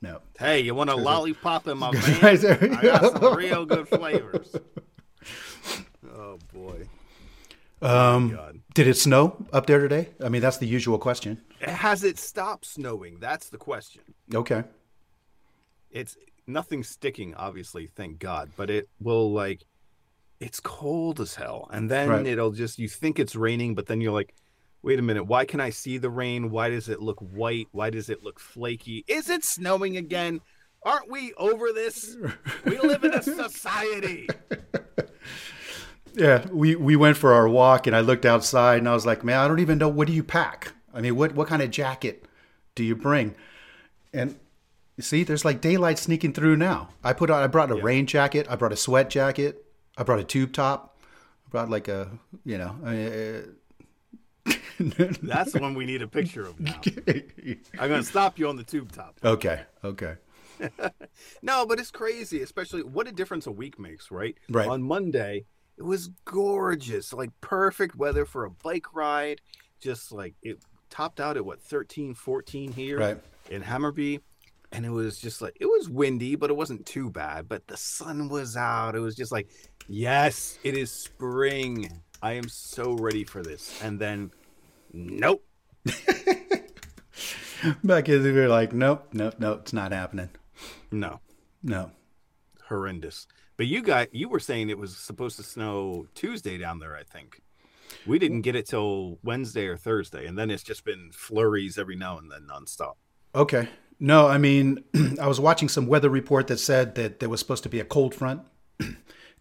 no. 0.00 0.20
Hey, 0.38 0.60
you 0.60 0.74
want 0.74 0.90
a 0.90 0.96
lollipop 0.96 1.66
in 1.68 1.78
my 1.78 1.90
Right 2.22 2.38
van? 2.38 2.74
I 2.76 2.82
got 2.82 3.20
some 3.20 3.34
real 3.36 3.64
good 3.66 3.88
flavors. 3.88 4.54
Oh 6.16 6.38
boy. 6.52 6.88
Um, 7.80 8.30
God. 8.30 8.60
Did 8.74 8.88
it 8.88 8.96
snow 8.96 9.46
up 9.52 9.66
there 9.66 9.78
today? 9.78 10.08
I 10.22 10.28
mean, 10.28 10.42
that's 10.42 10.58
the 10.58 10.66
usual 10.66 10.98
question. 10.98 11.40
Has 11.60 12.02
it 12.02 12.18
stopped 12.18 12.66
snowing? 12.66 13.18
That's 13.20 13.50
the 13.50 13.58
question. 13.58 14.02
Okay. 14.34 14.64
It's 15.90 16.16
nothing 16.46 16.82
sticking, 16.82 17.34
obviously, 17.34 17.86
thank 17.86 18.18
God, 18.18 18.50
but 18.56 18.68
it 18.68 18.88
will 19.00 19.32
like 19.32 19.64
it's 20.40 20.60
cold 20.60 21.20
as 21.20 21.34
hell. 21.34 21.68
And 21.72 21.90
then 21.90 22.08
Right. 22.08 22.26
it'll 22.26 22.52
just 22.52 22.78
you 22.78 22.88
think 22.88 23.18
it's 23.18 23.34
raining, 23.36 23.74
but 23.74 23.86
then 23.86 24.00
you're 24.00 24.12
like, 24.12 24.34
wait 24.82 24.98
a 24.98 25.02
minute, 25.02 25.24
why 25.24 25.44
can 25.44 25.60
I 25.60 25.70
see 25.70 25.98
the 25.98 26.10
rain? 26.10 26.50
Why 26.50 26.70
does 26.70 26.88
it 26.88 27.00
look 27.02 27.18
white? 27.20 27.68
Why 27.72 27.90
does 27.90 28.08
it 28.08 28.22
look 28.22 28.38
flaky? 28.38 29.04
Is 29.08 29.28
it 29.28 29.44
snowing 29.44 29.96
again? 29.96 30.40
Aren't 30.84 31.10
we 31.10 31.32
over 31.34 31.72
this? 31.72 32.16
We 32.64 32.78
live 32.78 33.02
in 33.04 33.14
a 33.14 33.22
society. 33.22 34.28
Yeah, 36.14 36.46
we, 36.50 36.74
we 36.74 36.96
went 36.96 37.16
for 37.16 37.32
our 37.32 37.48
walk 37.48 37.86
and 37.86 37.94
I 37.94 38.00
looked 38.00 38.24
outside 38.26 38.78
and 38.78 38.88
I 38.88 38.94
was 38.94 39.06
like, 39.06 39.22
man, 39.22 39.38
I 39.38 39.46
don't 39.46 39.60
even 39.60 39.78
know 39.78 39.88
what 39.88 40.08
do 40.08 40.12
you 40.12 40.24
pack? 40.24 40.72
I 40.92 41.00
mean, 41.00 41.14
what 41.14 41.34
what 41.34 41.46
kind 41.46 41.62
of 41.62 41.70
jacket 41.70 42.24
do 42.74 42.82
you 42.82 42.96
bring? 42.96 43.36
And 44.12 44.36
you 44.96 45.02
see, 45.02 45.22
there's 45.22 45.44
like 45.44 45.60
daylight 45.60 45.96
sneaking 45.98 46.32
through 46.32 46.56
now. 46.56 46.88
I 47.04 47.12
put 47.12 47.30
on 47.30 47.42
I 47.42 47.46
brought 47.46 47.70
a 47.70 47.76
rain 47.76 48.06
jacket, 48.06 48.46
I 48.50 48.56
brought 48.56 48.72
a 48.72 48.76
sweat 48.76 49.10
jacket, 49.10 49.64
I 49.98 50.02
brought 50.04 50.20
a 50.20 50.24
tube 50.24 50.52
top, 50.52 50.96
I 51.46 51.50
brought 51.50 51.68
like 51.70 51.88
a 51.88 52.08
you 52.44 52.56
know. 52.58 52.76
uh, 52.84 54.50
That's 55.22 55.52
the 55.52 55.58
one 55.60 55.74
we 55.74 55.84
need 55.84 56.02
a 56.02 56.08
picture 56.08 56.42
of 56.42 56.58
now. 56.60 56.80
I'm 57.78 57.88
gonna 57.88 58.02
stop 58.02 58.38
you 58.38 58.48
on 58.48 58.56
the 58.56 58.62
tube 58.64 58.92
top. 58.92 59.18
okay, 59.24 59.62
okay. 59.84 60.14
No, 61.42 61.66
but 61.66 61.78
it's 61.78 61.90
crazy, 61.90 62.42
especially 62.42 62.82
what 62.82 63.06
a 63.08 63.12
difference 63.12 63.46
a 63.46 63.52
week 63.52 63.78
makes, 63.78 64.10
right? 64.10 64.36
Right. 64.48 64.68
On 64.68 64.82
Monday, 64.82 65.44
it 65.76 65.82
was 65.82 66.10
gorgeous, 66.24 67.12
like 67.12 67.30
perfect 67.40 67.94
weather 67.96 68.24
for 68.24 68.44
a 68.44 68.50
bike 68.50 68.92
ride. 68.94 69.40
Just 69.80 70.10
like 70.12 70.34
it 70.42 70.58
topped 70.90 71.20
out 71.20 71.36
at 71.36 71.44
what 71.44 71.60
13, 71.62 72.14
14 72.14 72.72
here 72.72 72.98
Right. 72.98 73.18
in 73.50 73.62
Hammarby. 73.62 74.20
And 74.72 74.84
it 74.84 74.90
was 74.90 75.18
just 75.18 75.40
like 75.40 75.56
it 75.60 75.66
was 75.66 75.88
windy, 75.88 76.34
but 76.34 76.50
it 76.50 76.56
wasn't 76.56 76.84
too 76.86 77.08
bad. 77.10 77.48
But 77.48 77.66
the 77.68 77.76
sun 77.76 78.28
was 78.28 78.56
out. 78.56 78.94
It 78.96 79.00
was 79.00 79.14
just 79.16 79.30
like, 79.32 79.48
yes, 79.88 80.58
it 80.62 80.76
is 80.76 80.92
spring. 80.92 81.90
I 82.22 82.32
am 82.34 82.48
so 82.48 82.92
ready 82.94 83.24
for 83.24 83.42
this. 83.42 83.80
And 83.82 83.98
then, 83.98 84.30
nope. 84.92 85.44
Back 87.82 88.08
in, 88.08 88.22
we 88.22 88.32
were 88.32 88.48
like, 88.48 88.72
nope, 88.72 89.08
nope, 89.12 89.34
nope, 89.38 89.60
it's 89.62 89.72
not 89.72 89.92
happening. 89.92 90.30
No. 90.90 91.20
No. 91.62 91.90
horrendous. 92.68 93.26
But 93.56 93.66
you 93.66 93.82
got 93.82 94.14
you 94.14 94.28
were 94.28 94.38
saying 94.38 94.70
it 94.70 94.78
was 94.78 94.96
supposed 94.96 95.36
to 95.36 95.42
snow 95.42 96.06
Tuesday 96.14 96.58
down 96.58 96.78
there, 96.78 96.96
I 96.96 97.02
think. 97.02 97.42
We 98.06 98.18
didn't 98.18 98.42
get 98.42 98.54
it 98.54 98.66
till 98.66 99.18
Wednesday 99.24 99.66
or 99.66 99.76
Thursday, 99.76 100.26
and 100.26 100.38
then 100.38 100.50
it's 100.50 100.62
just 100.62 100.84
been 100.84 101.10
flurries 101.12 101.78
every 101.78 101.96
now 101.96 102.18
and 102.18 102.30
then 102.30 102.46
nonstop. 102.48 102.94
Okay. 103.34 103.68
No, 103.98 104.28
I 104.28 104.38
mean, 104.38 104.84
I 105.20 105.26
was 105.26 105.40
watching 105.40 105.68
some 105.68 105.86
weather 105.88 106.08
report 106.08 106.46
that 106.46 106.58
said 106.58 106.94
that 106.94 107.18
there 107.18 107.28
was 107.28 107.40
supposed 107.40 107.64
to 107.64 107.68
be 107.68 107.80
a 107.80 107.84
cold 107.84 108.14
front 108.14 108.42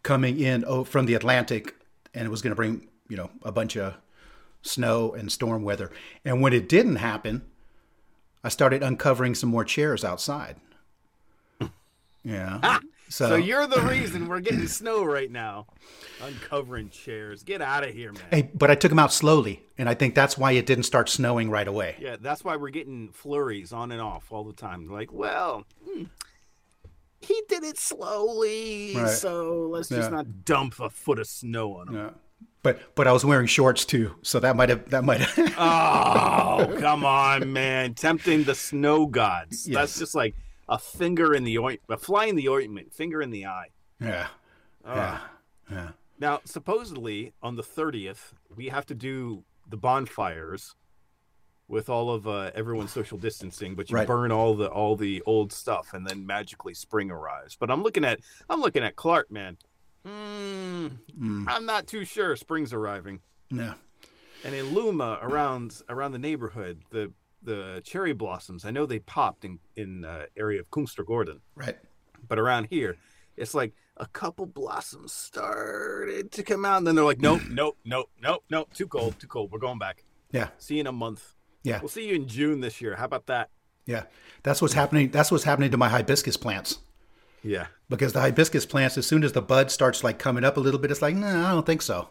coming 0.03 0.39
in 0.39 0.63
oh, 0.65 0.83
from 0.83 1.05
the 1.05 1.13
Atlantic, 1.13 1.75
and 2.13 2.25
it 2.25 2.29
was 2.29 2.41
going 2.41 2.51
to 2.51 2.55
bring, 2.55 2.87
you 3.09 3.17
know, 3.17 3.29
a 3.43 3.51
bunch 3.51 3.75
of 3.75 3.95
snow 4.61 5.13
and 5.13 5.31
storm 5.31 5.63
weather. 5.63 5.91
And 6.25 6.41
when 6.41 6.53
it 6.53 6.69
didn't 6.69 6.97
happen, 6.97 7.43
I 8.43 8.49
started 8.49 8.83
uncovering 8.83 9.35
some 9.35 9.49
more 9.49 9.65
chairs 9.65 10.03
outside. 10.03 10.57
Yeah. 12.23 12.79
So, 13.09 13.35
you're 13.35 13.67
the 13.67 13.81
reason 13.81 14.27
we're 14.27 14.41
getting 14.41 14.67
snow 14.67 15.01
right 15.03 15.31
now. 15.31 15.67
Uncovering 16.21 16.89
chairs. 16.89 17.41
Get 17.43 17.61
out 17.61 17.85
of 17.85 17.93
here, 17.93 18.11
man. 18.11 18.23
Hey, 18.29 18.49
but 18.53 18.69
I 18.69 18.75
took 18.75 18.89
them 18.89 18.99
out 18.99 19.13
slowly, 19.13 19.61
and 19.77 19.87
I 19.87 19.93
think 19.93 20.13
that's 20.13 20.37
why 20.37 20.51
it 20.51 20.65
didn't 20.65 20.83
start 20.83 21.07
snowing 21.07 21.49
right 21.49 21.67
away. 21.67 21.95
Yeah, 21.99 22.17
that's 22.19 22.43
why 22.43 22.57
we're 22.57 22.69
getting 22.69 23.11
flurries 23.13 23.71
on 23.71 23.93
and 23.93 24.01
off 24.01 24.31
all 24.31 24.43
the 24.43 24.51
time. 24.51 24.89
Like, 24.89 25.13
well, 25.13 25.63
hmm, 25.85 26.03
he 27.21 27.41
did 27.49 27.63
it 27.63 27.77
slowly, 27.77 28.95
Right. 28.95 29.09
so 29.09 29.67
let's 29.71 29.89
just 29.89 30.09
Yeah. 30.11 30.17
not 30.17 30.45
dump 30.45 30.79
a 30.79 30.89
foot 30.89 31.19
of 31.19 31.27
snow 31.27 31.77
on 31.77 31.87
him. 31.89 31.95
Yeah. 31.95 32.09
But 32.63 32.95
but 32.95 33.07
I 33.07 33.11
was 33.13 33.23
wearing 33.25 33.47
shorts 33.47 33.85
too, 33.85 34.15
so 34.21 34.39
that 34.39 34.55
might 34.55 34.69
have 34.69 34.89
that 34.89 35.03
might 35.03 35.21
have. 35.21 35.53
Oh, 35.57 36.75
come 36.79 37.05
on, 37.05 37.51
man. 37.53 37.93
Tempting 37.93 38.43
the 38.43 38.55
snow 38.55 39.05
gods. 39.05 39.67
Yes. 39.67 39.75
That's 39.75 39.99
just 39.99 40.15
like 40.15 40.35
a 40.67 40.77
finger 40.77 41.33
in 41.33 41.43
the 41.43 41.57
ointment, 41.59 41.81
a 41.89 41.97
fly 41.97 42.25
in 42.25 42.35
the 42.35 42.49
ointment, 42.49 42.93
finger 42.93 43.21
in 43.21 43.29
the 43.31 43.45
eye. 43.45 43.69
yeah. 44.01 44.27
Ah. 44.85 45.29
Yeah. 45.69 45.75
Yeah. 45.75 45.89
Now, 46.19 46.41
supposedly 46.45 47.33
on 47.43 47.55
the 47.55 47.63
30th, 47.63 48.33
we 48.55 48.69
have 48.69 48.85
to 48.87 48.95
do 48.95 49.43
the 49.69 49.77
bonfires 49.77 50.75
with 51.69 51.89
all 51.89 52.09
of 52.11 52.27
uh, 52.27 52.51
everyone's 52.55 52.91
social 52.93 53.17
distancing, 53.17 53.75
but 53.75 53.89
you 53.89 53.95
Right. 53.97 54.07
burn 54.07 54.31
all 54.31 54.55
the 54.55 54.67
all 54.69 54.95
the 54.95 55.21
old 55.25 55.51
stuff 55.51 55.93
and 55.93 56.07
then 56.07 56.25
magically 56.25 56.73
spring 56.73 57.11
arrives. 57.11 57.55
But 57.59 57.69
I'm 57.69 57.83
looking 57.83 58.05
at 58.05 58.19
I'm 58.49 58.61
looking 58.61 58.83
at 58.83 58.95
Clark, 58.95 59.29
man. 59.31 59.57
Hmm, 60.05 60.87
I'm 61.47 61.65
not 61.65 61.87
too 61.87 62.05
sure 62.05 62.35
spring's 62.35 62.73
arriving. 62.73 63.19
Yeah. 63.49 63.73
And 64.45 64.53
in 64.55 64.73
Luma, 64.73 65.19
around 65.21 65.81
around 65.89 66.11
the 66.13 66.19
neighborhood, 66.19 66.83
the 66.91 67.11
the 67.43 67.81
cherry 67.83 68.13
blossoms. 68.13 68.65
I 68.65 68.71
know 68.71 68.85
they 68.85 68.99
popped 68.99 69.45
in 69.45 69.59
in 69.75 70.05
uh, 70.05 70.25
area 70.37 70.59
of 70.59 70.69
Kungsträdgården, 70.69 71.39
Right. 71.55 71.77
but 72.27 72.39
around 72.39 72.67
here, 72.69 72.97
it's 73.35 73.53
like 73.53 73.73
a 73.97 74.05
couple 74.07 74.45
blossoms 74.45 75.11
started 75.13 76.31
to 76.31 76.43
come 76.43 76.65
out, 76.65 76.77
and 76.77 76.87
then 76.87 76.95
they're 76.95 77.05
like, 77.05 77.19
nope, 77.21 77.41
nope, 77.49 77.77
nope, 77.85 78.09
nope, 78.21 78.43
nope, 78.49 78.73
too 78.73 78.87
cold, 78.87 79.19
too 79.19 79.27
cold. 79.27 79.51
We're 79.51 79.59
going 79.59 79.79
back. 79.79 80.03
Yeah. 80.31 80.49
See 80.57 80.75
you 80.75 80.81
in 80.81 80.87
a 80.87 80.91
month. 80.91 81.33
Yeah. 81.67 81.79
We'll 81.81 81.89
see 81.89 82.07
you 82.07 82.15
in 82.15 82.27
June 82.27 82.61
this 82.61 82.81
year. 82.81 82.95
How 82.95 83.05
about 83.05 83.25
that? 83.27 83.49
Yeah. 83.85 84.03
That's 84.43 84.61
what's 84.61 84.73
happening. 84.73 85.09
That's 85.09 85.31
what's 85.31 85.43
happening 85.43 85.71
to 85.71 85.77
my 85.77 85.89
hibiscus 85.89 86.37
plants. 86.37 86.79
Yeah. 87.43 87.67
Because 87.89 88.13
the 88.13 88.21
hibiscus 88.21 88.65
plants, 88.65 88.97
as 88.97 89.05
soon 89.05 89.23
as 89.23 89.33
the 89.33 89.41
bud 89.41 89.71
starts 89.71 90.03
like 90.03 90.19
coming 90.19 90.43
up 90.43 90.57
a 90.57 90.59
little 90.59 90.79
bit, 90.79 90.91
it's 90.91 91.01
like, 91.01 91.15
no, 91.15 91.27
I 91.27 91.51
don't 91.51 91.65
think 91.65 91.81
so. 91.81 92.09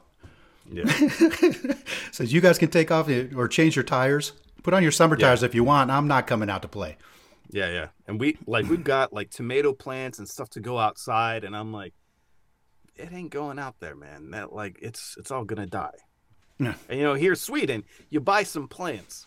Yeah. 0.70 0.84
Says 2.10 2.32
you 2.32 2.40
guys 2.40 2.58
can 2.58 2.70
take 2.70 2.90
off 2.90 3.08
or 3.08 3.48
change 3.48 3.76
your 3.76 3.84
tires. 3.84 4.32
Put 4.62 4.74
on 4.74 4.82
your 4.82 4.92
summer 4.92 5.16
tires 5.16 5.42
if 5.42 5.54
you 5.54 5.64
want. 5.64 5.90
I'm 5.90 6.08
not 6.08 6.26
coming 6.26 6.50
out 6.50 6.62
to 6.62 6.68
play. 6.68 6.96
Yeah, 7.50 7.70
yeah. 7.70 7.88
And 8.08 8.18
we 8.18 8.36
like 8.46 8.66
we've 8.66 8.82
got 8.82 9.12
like 9.12 9.30
tomato 9.30 9.72
plants 9.72 10.18
and 10.18 10.28
stuff 10.28 10.50
to 10.50 10.60
go 10.60 10.76
outside, 10.78 11.44
and 11.44 11.56
I'm 11.56 11.72
like, 11.72 11.94
it 12.96 13.12
ain't 13.12 13.30
going 13.30 13.60
out 13.60 13.76
there, 13.78 13.94
man. 13.94 14.32
That 14.32 14.52
like 14.52 14.78
it's 14.82 15.14
it's 15.18 15.30
all 15.30 15.44
gonna 15.44 15.66
die. 15.66 15.94
Yeah. 16.58 16.74
And 16.88 16.98
you 16.98 17.04
know, 17.04 17.14
here 17.14 17.32
in 17.32 17.36
Sweden, 17.36 17.84
you 18.10 18.20
buy 18.20 18.42
some 18.42 18.66
plants, 18.66 19.26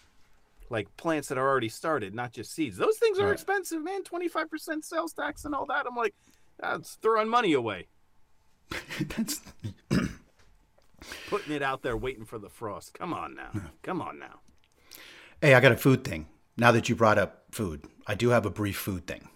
like 0.69 0.95
plants 0.97 1.27
that 1.29 1.37
are 1.37 1.47
already 1.47 1.69
started, 1.69 2.13
not 2.13 2.31
just 2.31 2.53
seeds. 2.53 2.77
Those 2.77 2.97
things 2.97 3.19
are 3.19 3.25
Right. 3.25 3.33
expensive, 3.33 3.81
man. 3.83 4.03
Twenty 4.03 4.27
five 4.27 4.49
percent 4.49 4.85
sales 4.85 5.13
tax 5.13 5.45
and 5.45 5.53
all 5.55 5.65
that. 5.67 5.85
I'm 5.87 5.95
like, 5.95 6.13
that's 6.59 6.95
throwing 6.95 7.29
money 7.29 7.53
away, 7.53 7.87
That's 9.17 9.41
putting 11.29 11.53
it 11.53 11.61
out 11.61 11.81
there, 11.81 11.95
waiting 11.97 12.25
for 12.25 12.37
the 12.39 12.49
frost. 12.49 12.93
Come 12.93 13.13
on 13.13 13.35
now, 13.35 13.51
come 13.83 14.01
on 14.01 14.19
now. 14.19 14.39
Hey, 15.41 15.53
I 15.53 15.59
got 15.59 15.71
a 15.71 15.77
food 15.77 16.03
thing. 16.03 16.27
Now 16.57 16.71
that 16.73 16.89
you 16.89 16.95
brought 16.95 17.17
up 17.17 17.45
food, 17.51 17.85
I 18.05 18.15
do 18.15 18.29
have 18.29 18.45
a 18.45 18.49
brief 18.49 18.77
food 18.77 19.07
thing. 19.07 19.29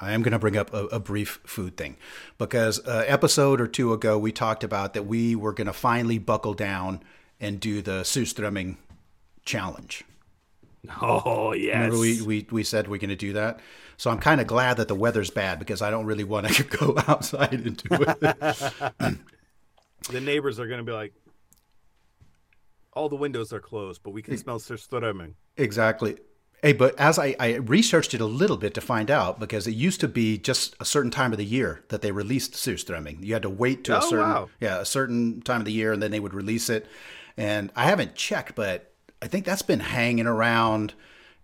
I 0.00 0.12
am 0.12 0.22
going 0.22 0.32
to 0.32 0.38
bring 0.38 0.56
up 0.58 0.74
a, 0.74 0.86
a 0.86 1.00
brief 1.00 1.40
food 1.46 1.76
thing 1.76 1.96
because 2.36 2.84
uh, 2.86 3.04
episode 3.06 3.60
or 3.60 3.66
two 3.68 3.92
ago 3.94 4.18
we 4.18 4.30
talked 4.32 4.62
about 4.64 4.92
that 4.94 5.06
we 5.06 5.34
were 5.34 5.52
going 5.54 5.68
to 5.68 5.72
finally 5.72 6.18
buckle 6.18 6.52
down 6.52 7.02
and 7.40 7.60
do 7.60 7.80
the 7.80 8.02
surströmming 8.02 8.76
challenge. 9.44 10.04
Oh 11.02 11.52
yes. 11.52 11.74
Remember 11.76 11.98
we, 11.98 12.22
we, 12.22 12.46
we 12.50 12.62
said 12.62 12.88
we're 12.88 12.98
going 12.98 13.10
to 13.10 13.16
do 13.16 13.32
that? 13.34 13.60
So 13.96 14.10
I'm 14.10 14.18
kind 14.18 14.40
of 14.40 14.46
glad 14.46 14.76
that 14.76 14.88
the 14.88 14.94
weather's 14.94 15.30
bad 15.30 15.58
because 15.58 15.80
I 15.82 15.90
don't 15.90 16.04
really 16.06 16.24
want 16.24 16.48
to 16.48 16.62
go 16.78 16.94
outside 17.08 17.52
and 17.54 17.76
do 17.76 17.88
it. 17.90 18.20
the 20.10 20.20
neighbors 20.20 20.60
are 20.60 20.66
gonna 20.68 20.82
be 20.84 20.92
like, 20.92 21.14
all 22.92 23.08
the 23.08 23.16
windows 23.16 23.52
are 23.52 23.60
closed, 23.60 24.02
but 24.02 24.10
we 24.10 24.22
can 24.22 24.36
smell 24.36 24.58
surströmming. 24.58 25.34
Exactly. 25.56 26.16
Hey, 26.62 26.72
but 26.72 26.98
as 26.98 27.18
I, 27.18 27.36
I 27.38 27.54
researched 27.56 28.14
it 28.14 28.20
a 28.20 28.26
little 28.26 28.56
bit 28.56 28.72
to 28.74 28.80
find 28.80 29.10
out, 29.10 29.38
because 29.38 29.66
it 29.66 29.72
used 29.74 30.00
to 30.00 30.08
be 30.08 30.38
just 30.38 30.74
a 30.80 30.84
certain 30.86 31.10
time 31.10 31.32
of 31.32 31.38
the 31.38 31.44
year 31.44 31.84
that 31.90 32.00
they 32.00 32.10
released 32.12 32.54
surströmming. 32.54 33.22
You 33.22 33.34
had 33.34 33.42
to 33.42 33.50
wait 33.50 33.84
to 33.84 33.94
a 33.94 33.98
Oh, 33.98 34.10
certain 34.10 34.28
wow. 34.30 34.48
yeah 34.60 34.80
a 34.80 34.84
certain 34.86 35.42
time 35.42 35.60
of 35.60 35.66
the 35.66 35.72
year, 35.72 35.92
and 35.92 36.02
then 36.02 36.10
they 36.10 36.20
would 36.20 36.34
release 36.34 36.70
it. 36.70 36.86
And 37.36 37.70
I 37.76 37.84
haven't 37.84 38.14
checked, 38.14 38.54
but 38.54 38.92
I 39.22 39.26
think 39.28 39.44
that's 39.44 39.62
been 39.62 39.80
hanging 39.80 40.26
around. 40.26 40.94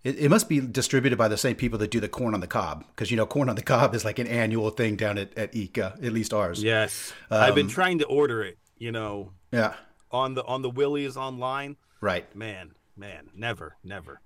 It, 0.03 0.19
it 0.19 0.29
must 0.29 0.49
be 0.49 0.59
distributed 0.59 1.17
by 1.17 1.27
the 1.27 1.37
same 1.37 1.55
people 1.55 1.79
that 1.79 1.89
do 1.91 1.99
the 1.99 2.09
corn 2.09 2.33
on 2.33 2.39
the 2.39 2.47
cob, 2.47 2.85
because 2.89 3.09
you 3.09 3.17
know 3.17 3.25
corn 3.25 3.49
on 3.49 3.55
the 3.55 3.61
cob 3.63 3.95
is 3.95 4.03
like 4.05 4.19
an 4.19 4.27
annual 4.27 4.69
thing 4.69 4.95
down 4.95 5.17
at 5.17 5.35
at 5.37 5.53
ICA, 5.53 6.03
at 6.05 6.13
least 6.13 6.33
ours. 6.33 6.61
Yes, 6.63 7.13
I've 7.31 7.49
Um, 7.51 7.55
been 7.55 7.67
trying 7.69 7.99
to 7.99 8.05
order 8.05 8.43
it. 8.43 8.57
You 8.77 8.91
know, 8.91 9.31
Yeah. 9.51 9.75
on 10.11 10.33
the 10.35 10.43
on 10.45 10.61
the 10.61 10.69
Willys 10.69 11.15
online. 11.17 11.77
Right. 12.01 12.33
Man, 12.35 12.71
man, 12.97 13.29
never, 13.33 13.77
never. 13.83 14.19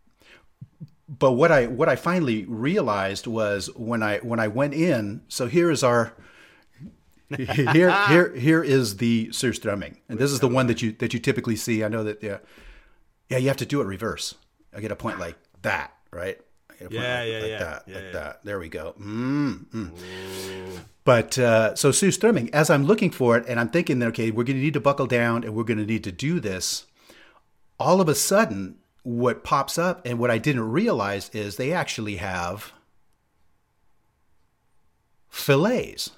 but 1.08 1.34
what 1.34 1.52
I 1.52 1.68
what 1.68 1.88
I 1.90 1.96
finally 1.96 2.44
realized 2.46 3.28
was 3.28 3.70
when 3.76 4.02
I 4.02 4.18
when 4.20 4.40
I 4.40 4.48
went 4.48 4.74
in. 4.74 5.22
So 5.28 5.46
here 5.48 5.70
is 5.72 5.84
our 5.84 6.14
here, 7.38 7.92
here, 8.08 8.34
here 8.36 8.64
is 8.64 8.98
the 8.98 9.28
surströmming, 9.28 9.98
and 10.10 10.18
this 10.18 10.32
is 10.32 10.40
the 10.40 10.48
one 10.48 10.68
that 10.68 10.82
you 10.82 10.92
that 10.94 11.14
you 11.14 11.20
typically 11.20 11.56
see. 11.56 11.84
I 11.84 11.88
know 11.90 12.04
that 12.04 12.24
yeah, 12.24 12.38
yeah, 13.30 13.38
you 13.38 13.48
have 13.48 13.58
to 13.58 13.66
do 13.66 13.82
it 13.82 13.86
reverse. 13.86 14.36
I 14.76 14.80
get 14.80 14.92
a 14.92 14.96
point 14.96 15.20
like 15.20 15.36
that, 15.62 15.94
right? 16.12 16.40
Yeah, 16.80 16.86
like, 16.86 16.94
yeah, 16.94 17.20
like 17.20 17.30
yeah, 17.30 17.60
that, 17.60 17.84
yeah, 17.88 17.96
like 17.96 18.04
yeah. 18.04 18.12
that. 18.12 18.40
There 18.44 18.60
we 18.60 18.70
go. 18.70 18.94
Mm, 19.00 19.66
mm. 19.68 20.80
But 21.04 21.40
uh, 21.40 21.76
so 21.76 21.92
surströmming, 21.92 22.50
as 22.54 22.70
I'm 22.70 22.86
looking 22.86 23.12
for 23.12 23.38
it, 23.38 23.46
and 23.48 23.60
I'm 23.60 23.70
thinking 23.70 24.00
that 24.00 24.08
okay, 24.10 24.30
we're 24.30 24.44
going 24.44 24.58
to 24.58 24.64
need 24.64 24.74
to 24.74 24.80
buckle 24.80 25.08
down, 25.08 25.44
and 25.44 25.56
we're 25.56 25.64
going 25.64 25.80
to 25.80 25.86
need 25.86 26.04
to 26.04 26.12
do 26.12 26.40
this. 26.40 26.86
All 27.80 28.02
of 28.02 28.10
a 28.10 28.16
sudden, 28.16 28.78
what 29.04 29.44
pops 29.44 29.78
up, 29.78 30.06
and 30.06 30.20
what 30.20 30.30
I 30.30 30.38
didn't 30.38 30.70
realize 30.72 31.30
is 31.30 31.56
they 31.56 31.72
actually 31.72 32.18
have 32.18 32.74
fillets. 35.30 36.12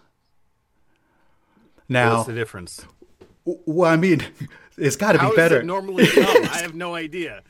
Now, 1.87 2.15
What's 2.17 2.27
the 2.27 2.33
difference? 2.33 2.85
well, 3.45 3.91
I 3.91 3.95
mean, 3.95 4.25
it's 4.79 4.95
got 4.95 5.13
to 5.13 5.17
How 5.19 5.29
be 5.29 5.35
does 5.35 5.37
better. 5.37 5.59
it 5.61 5.65
normally 5.65 6.07
come? 6.13 6.43
I 6.51 6.57
have 6.59 6.75
no 6.75 6.95
idea. 6.95 7.43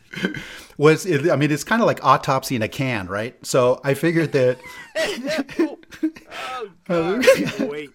was 0.78 1.06
it, 1.06 1.30
I 1.30 1.36
mean, 1.36 1.52
it's 1.52 1.64
kind 1.64 1.82
of 1.82 1.86
like 1.88 2.04
autopsy 2.06 2.56
in 2.56 2.62
a 2.62 2.68
can, 2.68 3.08
right? 3.08 3.36
So 3.46 3.80
I 3.84 3.94
figured 3.94 4.32
that, 4.34 4.58
Oh 6.90 7.20
God! 7.20 7.60
Wait. 7.70 7.92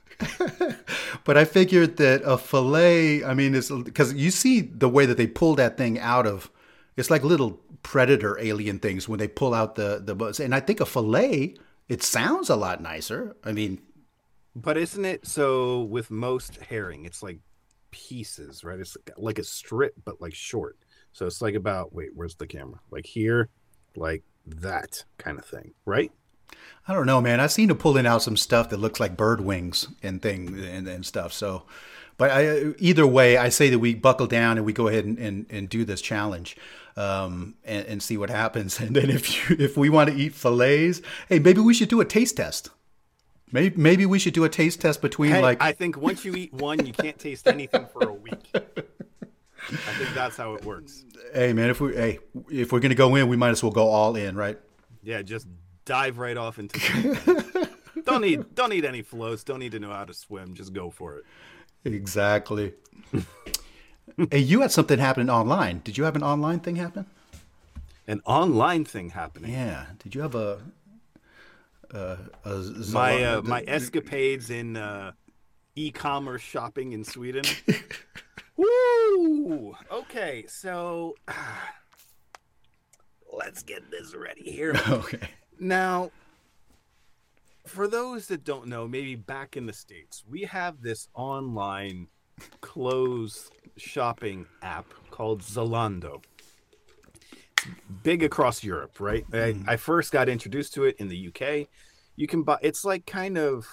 but 1.24 1.36
I 1.36 1.44
figured 1.44 1.96
that 1.96 2.22
a 2.24 2.38
fillet. 2.38 3.24
I 3.24 3.34
mean, 3.34 3.54
it's 3.54 3.70
because 3.70 4.14
you 4.14 4.30
see 4.30 4.60
the 4.60 4.88
way 4.88 5.06
that 5.06 5.16
they 5.16 5.26
pull 5.26 5.54
that 5.56 5.76
thing 5.76 5.98
out 5.98 6.26
of. 6.26 6.50
It's 6.96 7.10
like 7.10 7.24
little 7.24 7.60
predator 7.82 8.38
alien 8.40 8.78
things 8.78 9.08
when 9.08 9.18
they 9.18 9.28
pull 9.28 9.52
out 9.54 9.74
the 9.74 10.00
the 10.04 10.14
bones, 10.14 10.40
and 10.40 10.54
I 10.54 10.60
think 10.60 10.80
a 10.80 10.86
fillet. 10.86 11.56
It 11.86 12.02
sounds 12.02 12.48
a 12.48 12.56
lot 12.56 12.80
nicer. 12.80 13.36
I 13.44 13.52
mean, 13.52 13.78
But 14.56 14.78
isn't 14.78 15.04
it 15.04 15.26
so 15.26 15.82
with 15.82 16.10
most 16.10 16.56
herring, 16.70 17.04
it's 17.04 17.22
like 17.22 17.40
pieces, 17.94 18.64
right? 18.64 18.80
It's 18.80 18.96
like 19.16 19.38
a 19.38 19.44
strip, 19.44 19.94
but 20.04 20.20
like 20.20 20.34
short. 20.34 20.76
So 21.12 21.26
it's 21.26 21.40
like 21.40 21.54
about 21.54 21.94
wait, 21.94 22.10
where's 22.14 22.34
the 22.34 22.46
camera? 22.46 22.80
Like 22.90 23.06
here, 23.06 23.48
like 23.94 24.24
that 24.46 25.04
kind 25.16 25.38
of 25.38 25.44
thing, 25.44 25.72
right? 25.86 26.10
I 26.88 26.92
don't 26.92 27.06
know, 27.06 27.20
man. 27.20 27.40
I've 27.40 27.52
seen 27.52 27.68
them 27.68 27.78
pulling 27.78 28.06
out 28.06 28.22
some 28.22 28.36
stuff 28.36 28.68
that 28.70 28.78
looks 28.78 28.98
like 28.98 29.16
bird 29.16 29.40
wings 29.40 29.88
and 30.02 30.20
thing 30.20 30.58
and, 30.58 30.88
and 30.88 31.06
stuff. 31.06 31.32
So, 31.32 31.62
but 32.16 32.30
I, 32.30 32.74
either 32.78 33.06
way, 33.06 33.36
I 33.36 33.48
say 33.48 33.70
that 33.70 33.78
we 33.78 33.94
buckle 33.94 34.26
down 34.26 34.56
and 34.56 34.66
we 34.66 34.72
go 34.72 34.88
ahead 34.88 35.04
and, 35.04 35.18
and, 35.18 35.46
and 35.50 35.68
do 35.68 35.84
this 35.84 36.00
challenge 36.00 36.56
um, 36.96 37.54
and, 37.64 37.86
and 37.86 38.02
see 38.02 38.16
what 38.16 38.30
happens. 38.30 38.80
And 38.84 38.94
then 38.94 39.08
if 39.08 39.50
you, 39.50 39.56
if 39.58 39.76
we 39.76 39.88
want 39.88 40.10
to 40.10 40.16
eat 40.16 40.34
fillets, 40.34 41.00
hey, 41.28 41.38
maybe 41.38 41.60
we 41.60 41.74
should 41.74 41.88
do 41.88 42.00
a 42.00 42.04
taste 42.04 42.36
test. 42.36 42.70
Maybe 43.54 43.76
maybe 43.80 44.04
we 44.04 44.18
should 44.18 44.34
do 44.34 44.42
a 44.42 44.48
taste 44.48 44.80
test 44.80 45.00
between 45.00 45.30
Hey, 45.30 45.40
like 45.40 45.62
I 45.62 45.70
think 45.70 45.96
once 45.96 46.24
you 46.24 46.34
eat 46.34 46.52
one, 46.52 46.84
you 46.84 46.92
can't 46.92 47.16
taste 47.16 47.46
anything 47.46 47.86
for 47.86 48.02
a 48.02 48.12
week. 48.12 48.50
I 48.52 49.92
think 49.96 50.12
that's 50.12 50.36
how 50.36 50.54
it 50.54 50.64
works. 50.64 51.04
hey 51.32 51.52
man 51.52 51.70
if 51.70 51.80
we 51.80 51.94
hey 51.94 52.18
if 52.50 52.72
we're 52.72 52.80
gonna 52.80 52.96
go 52.96 53.14
in 53.14 53.28
we 53.28 53.36
might 53.36 53.50
as 53.50 53.62
well 53.62 53.70
go 53.70 53.86
all 53.86 54.16
in 54.16 54.34
right 54.36 54.58
Yeah, 55.04 55.22
just 55.22 55.46
dive 55.84 56.18
right 56.18 56.36
off 56.36 56.58
into 56.58 56.80
the 56.80 57.70
don't 58.04 58.22
need 58.22 58.56
don't 58.56 58.70
need 58.70 58.84
any 58.84 59.02
floats, 59.02 59.44
don't 59.44 59.60
need 59.60 59.70
to 59.72 59.78
know 59.78 59.92
how 59.92 60.04
to 60.04 60.14
swim, 60.14 60.54
just 60.54 60.72
go 60.72 60.90
for 60.90 61.18
it. 61.18 61.24
exactly. 61.84 62.74
hey, 64.32 64.40
you 64.40 64.62
had 64.62 64.72
something 64.72 64.98
happen 64.98 65.30
online. 65.30 65.80
Did 65.84 65.96
you 65.96 66.02
have 66.04 66.16
an 66.16 66.24
online 66.24 66.58
thing 66.58 66.74
happen? 66.74 67.06
An 68.08 68.20
online 68.26 68.84
thing 68.84 69.10
happening. 69.10 69.52
Yeah. 69.52 69.86
Did 70.02 70.14
you 70.16 70.22
have 70.22 70.34
a 70.34 70.58
a 71.90 72.18
my 72.92 73.22
uh, 73.22 73.42
my 73.42 73.62
escapades 73.66 74.50
in 74.50 74.76
uh, 74.76 75.12
e-commerce 75.76 76.42
shopping 76.42 76.92
in 76.92 77.04
Sweden. 77.04 77.44
Woo! 78.56 79.74
Okay, 79.90 80.44
so 80.48 81.14
let's 83.32 83.62
get 83.62 83.90
this 83.90 84.14
ready 84.14 84.50
here. 84.50 84.74
okay. 84.88 85.28
Now, 85.58 86.10
for 87.66 87.88
those 87.88 88.26
that 88.28 88.44
don't 88.44 88.66
know, 88.66 88.86
maybe 88.86 89.14
back 89.14 89.56
in 89.56 89.66
the 89.66 89.72
states, 89.72 90.24
we 90.28 90.42
have 90.42 90.82
this 90.82 91.08
online 91.14 92.08
clothes 92.60 93.50
shopping 93.76 94.46
app 94.62 94.86
called 95.10 95.42
Zalando. 95.42 96.22
Big 98.02 98.22
across 98.22 98.62
Europe, 98.62 99.00
right? 99.00 99.24
I, 99.32 99.36
mm-hmm. 99.36 99.68
I 99.68 99.76
first 99.76 100.12
got 100.12 100.28
introduced 100.28 100.74
to 100.74 100.84
it 100.84 100.96
in 100.98 101.08
the 101.08 101.28
UK. 101.28 101.68
You 102.16 102.26
can 102.26 102.42
buy. 102.42 102.58
It's 102.62 102.84
like 102.84 103.06
kind 103.06 103.38
of. 103.38 103.66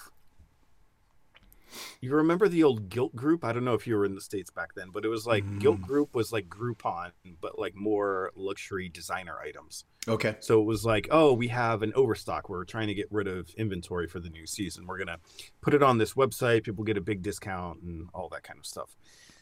You 2.00 2.14
remember 2.14 2.48
the 2.48 2.62
old 2.62 2.88
Guilt 2.88 3.14
Group? 3.14 3.44
I 3.44 3.52
don't 3.52 3.64
know 3.64 3.74
if 3.74 3.86
you 3.86 3.96
were 3.96 4.04
in 4.04 4.14
the 4.14 4.20
states 4.20 4.50
back 4.50 4.74
then, 4.74 4.90
but 4.92 5.04
it 5.04 5.08
was 5.08 5.26
like 5.26 5.44
Guilt 5.58 5.80
mm. 5.80 5.86
Group 5.86 6.14
was 6.14 6.32
like 6.32 6.48
Groupon, 6.48 7.12
but 7.40 7.58
like 7.58 7.74
more 7.74 8.32
luxury 8.34 8.88
designer 8.88 9.38
items. 9.38 9.84
Okay. 10.08 10.36
So 10.40 10.60
it 10.60 10.64
was 10.64 10.84
like, 10.84 11.08
oh, 11.10 11.32
we 11.32 11.48
have 11.48 11.82
an 11.82 11.92
overstock. 11.94 12.48
We're 12.48 12.64
trying 12.64 12.88
to 12.88 12.94
get 12.94 13.06
rid 13.10 13.28
of 13.28 13.50
inventory 13.56 14.08
for 14.08 14.20
the 14.20 14.30
new 14.30 14.46
season. 14.46 14.86
We're 14.86 14.98
gonna 14.98 15.18
put 15.60 15.74
it 15.74 15.82
on 15.82 15.98
this 15.98 16.14
website. 16.14 16.64
People 16.64 16.84
get 16.84 16.96
a 16.96 17.02
big 17.02 17.22
discount 17.22 17.82
and 17.82 18.08
all 18.12 18.28
that 18.30 18.42
kind 18.42 18.58
of 18.58 18.66
stuff. 18.66 18.96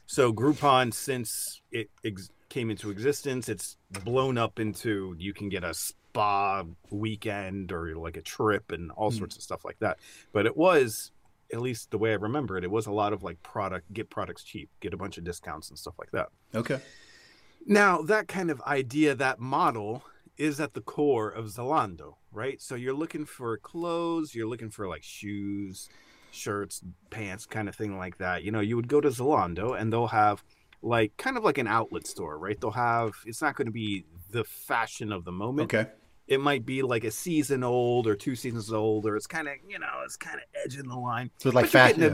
So 0.07 0.33
Groupon, 0.33 0.93
since 0.93 1.63
it 1.71 1.89
ex- 2.05 2.31
came 2.49 2.69
into 2.69 2.91
existence, 2.91 3.49
it's 3.49 3.77
blown 4.05 4.37
up 4.37 4.59
into 4.59 5.15
you 5.19 5.33
can 5.33 5.49
get 5.49 5.63
a 5.63 5.73
spa 5.73 6.65
weekend 6.91 7.71
or 7.71 7.95
like 7.95 8.17
a 8.17 8.23
trip 8.23 8.73
and 8.73 8.91
all 8.91 9.11
hmm. 9.11 9.19
sorts 9.19 9.37
of 9.37 9.43
stuff 9.43 9.65
like 9.65 9.79
that. 9.79 9.99
But 10.33 10.47
it 10.47 10.57
was, 10.57 11.13
at 11.53 11.61
least 11.61 11.91
the 11.91 11.99
way 11.99 12.13
I 12.13 12.17
remember 12.17 12.57
it, 12.57 12.65
it 12.65 12.71
was 12.71 12.87
a 12.87 12.93
lot 12.93 13.13
of 13.13 13.23
like 13.23 13.43
product, 13.43 13.93
get 13.93 14.11
products 14.11 14.45
cheap, 14.45 14.71
get 14.81 14.95
a 14.95 14.97
bunch 14.97 15.19
of 15.19 15.25
discounts 15.25 15.71
and 15.71 15.79
stuff 15.79 15.95
like 15.99 16.11
that. 16.13 16.29
Okay. 16.55 16.81
Now, 17.67 18.03
that 18.03 18.29
kind 18.29 18.51
of 18.51 18.61
idea, 18.63 19.15
that 19.15 19.39
model 19.39 20.03
is 20.39 20.61
at 20.61 20.73
the 20.75 20.81
core 20.81 21.29
of 21.29 21.47
Zalando, 21.47 22.15
right? 22.33 22.61
So 22.63 22.75
you're 22.75 22.95
looking 22.95 23.27
for 23.27 23.59
clothes, 23.59 24.35
you're 24.35 24.49
looking 24.49 24.71
for 24.71 24.89
like 24.89 25.03
shoes, 25.03 25.89
shirts, 26.31 26.83
pants, 27.11 27.45
kind 27.47 27.69
of 27.69 27.75
thing 27.75 27.99
like 27.99 28.19
that. 28.19 28.43
You 28.43 28.51
know, 28.51 28.61
you 28.61 28.77
would 28.77 28.89
go 28.89 29.01
to 29.01 29.09
Zalando 29.09 29.79
and 29.79 29.93
they'll 29.93 30.07
have 30.09 30.43
like 30.83 31.17
kind 31.19 31.37
of 31.37 31.45
like 31.45 31.59
an 31.59 31.67
outlet 31.67 32.07
store, 32.07 32.39
right? 32.39 32.59
They'll 32.59 32.71
have 32.71 33.13
it's 33.27 33.43
not 33.43 33.55
going 33.57 33.67
to 33.67 33.73
be 33.73 34.07
the 34.31 34.45
fashion 34.45 35.13
of 35.13 35.25
the 35.25 35.33
moment. 35.33 35.73
Okay. 35.73 35.91
It 36.31 36.41
might 36.41 36.65
be 36.65 36.81
like 36.81 37.05
a 37.05 37.11
season 37.11 37.63
old 37.63 38.07
or 38.07 38.15
two 38.15 38.35
seasons 38.37 38.73
old, 38.73 39.05
or 39.05 39.17
it's 39.17 39.27
kind 39.27 39.49
of, 39.49 39.55
you 39.69 39.79
know, 39.79 40.01
it's 40.05 40.17
kind 40.17 40.37
of 40.37 40.43
edging 40.65 40.89
the 40.89 40.97
line. 40.97 41.31
So 41.39 41.51
like 41.51 41.67
fat. 41.67 41.97
getting 41.97 42.05
a- 42.05 42.09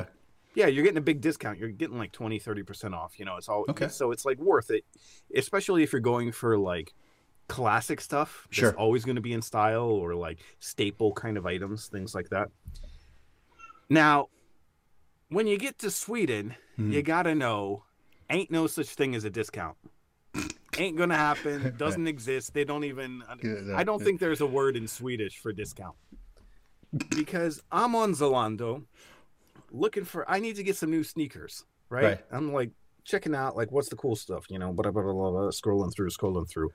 Yeah. 0.55 0.65
yeah 0.65 0.67
you're 0.69 0.83
getting 0.83 0.97
a 0.99 1.03
big 1.03 1.21
discount 1.21 1.59
you're 1.59 1.69
getting 1.69 1.99
like 1.99 2.13
20 2.13 2.41
30% 2.41 2.95
off 2.95 3.19
you 3.19 3.27
know 3.27 3.37
it's 3.37 3.47
all 3.49 3.65
Okay. 3.69 3.89
so 3.89 4.11
it's 4.11 4.25
like 4.25 4.39
worth 4.39 4.71
it 4.71 4.85
especially 5.35 5.83
if 5.83 5.93
you're 5.93 6.01
going 6.01 6.33
for 6.33 6.57
like 6.57 6.95
classic 7.47 8.01
stuff 8.01 8.49
Sure. 8.51 8.73
always 8.79 9.05
going 9.05 9.17
to 9.17 9.23
be 9.23 9.35
in 9.35 9.43
style 9.43 9.83
or 9.91 10.15
like 10.15 10.39
staple 10.59 11.13
kind 11.13 11.37
of 11.37 11.45
items 11.45 11.89
things 11.89 12.15
like 12.15 12.31
that 12.31 12.49
now 13.91 14.29
when 15.29 15.47
you 15.47 15.59
get 15.59 15.79
to 15.81 15.91
sweden 15.91 16.55
Hmm. 16.77 16.91
you 16.93 17.03
gotta 17.03 17.35
know 17.35 17.85
ain't 18.31 18.51
no 18.51 18.67
such 18.67 18.89
thing 18.89 19.15
as 19.15 19.25
a 19.25 19.31
discount 19.31 19.77
ain't 20.79 20.97
gonna 20.97 21.17
happen 21.17 21.75
doesn't 21.79 22.07
exist 22.07 22.53
they 22.55 22.65
don't 22.65 22.85
even 22.85 23.23
i 23.75 23.83
don't 23.85 24.03
think 24.03 24.21
there's 24.21 24.41
a 24.41 24.47
word 24.47 24.77
in 24.77 24.87
swedish 24.87 25.39
for 25.39 25.53
discount. 25.53 25.95
Because 27.11 27.63
i'm 27.73 27.95
on 27.95 28.13
zalando 28.13 28.85
looking 29.71 30.05
for 30.05 30.29
i 30.31 30.39
need 30.39 30.57
to 30.57 30.63
get 30.63 30.77
some 30.77 30.91
new 30.91 31.03
sneakers 31.05 31.65
right, 31.91 32.05
Right. 32.05 32.21
i'm 32.31 32.53
like 32.53 32.71
checking 33.05 33.35
out 33.35 33.57
like 33.57 33.71
what's 33.71 33.89
the 33.89 33.97
cool 33.97 34.17
stuff 34.17 34.47
you 34.51 34.59
know 34.59 34.73
blah, 34.73 34.91
blah, 34.91 35.03
blah, 35.03 35.13
blah, 35.13 35.31
blah, 35.31 35.41
scrolling 35.51 35.93
through 35.95 36.11
scrolling 36.11 36.49
through. 36.49 36.71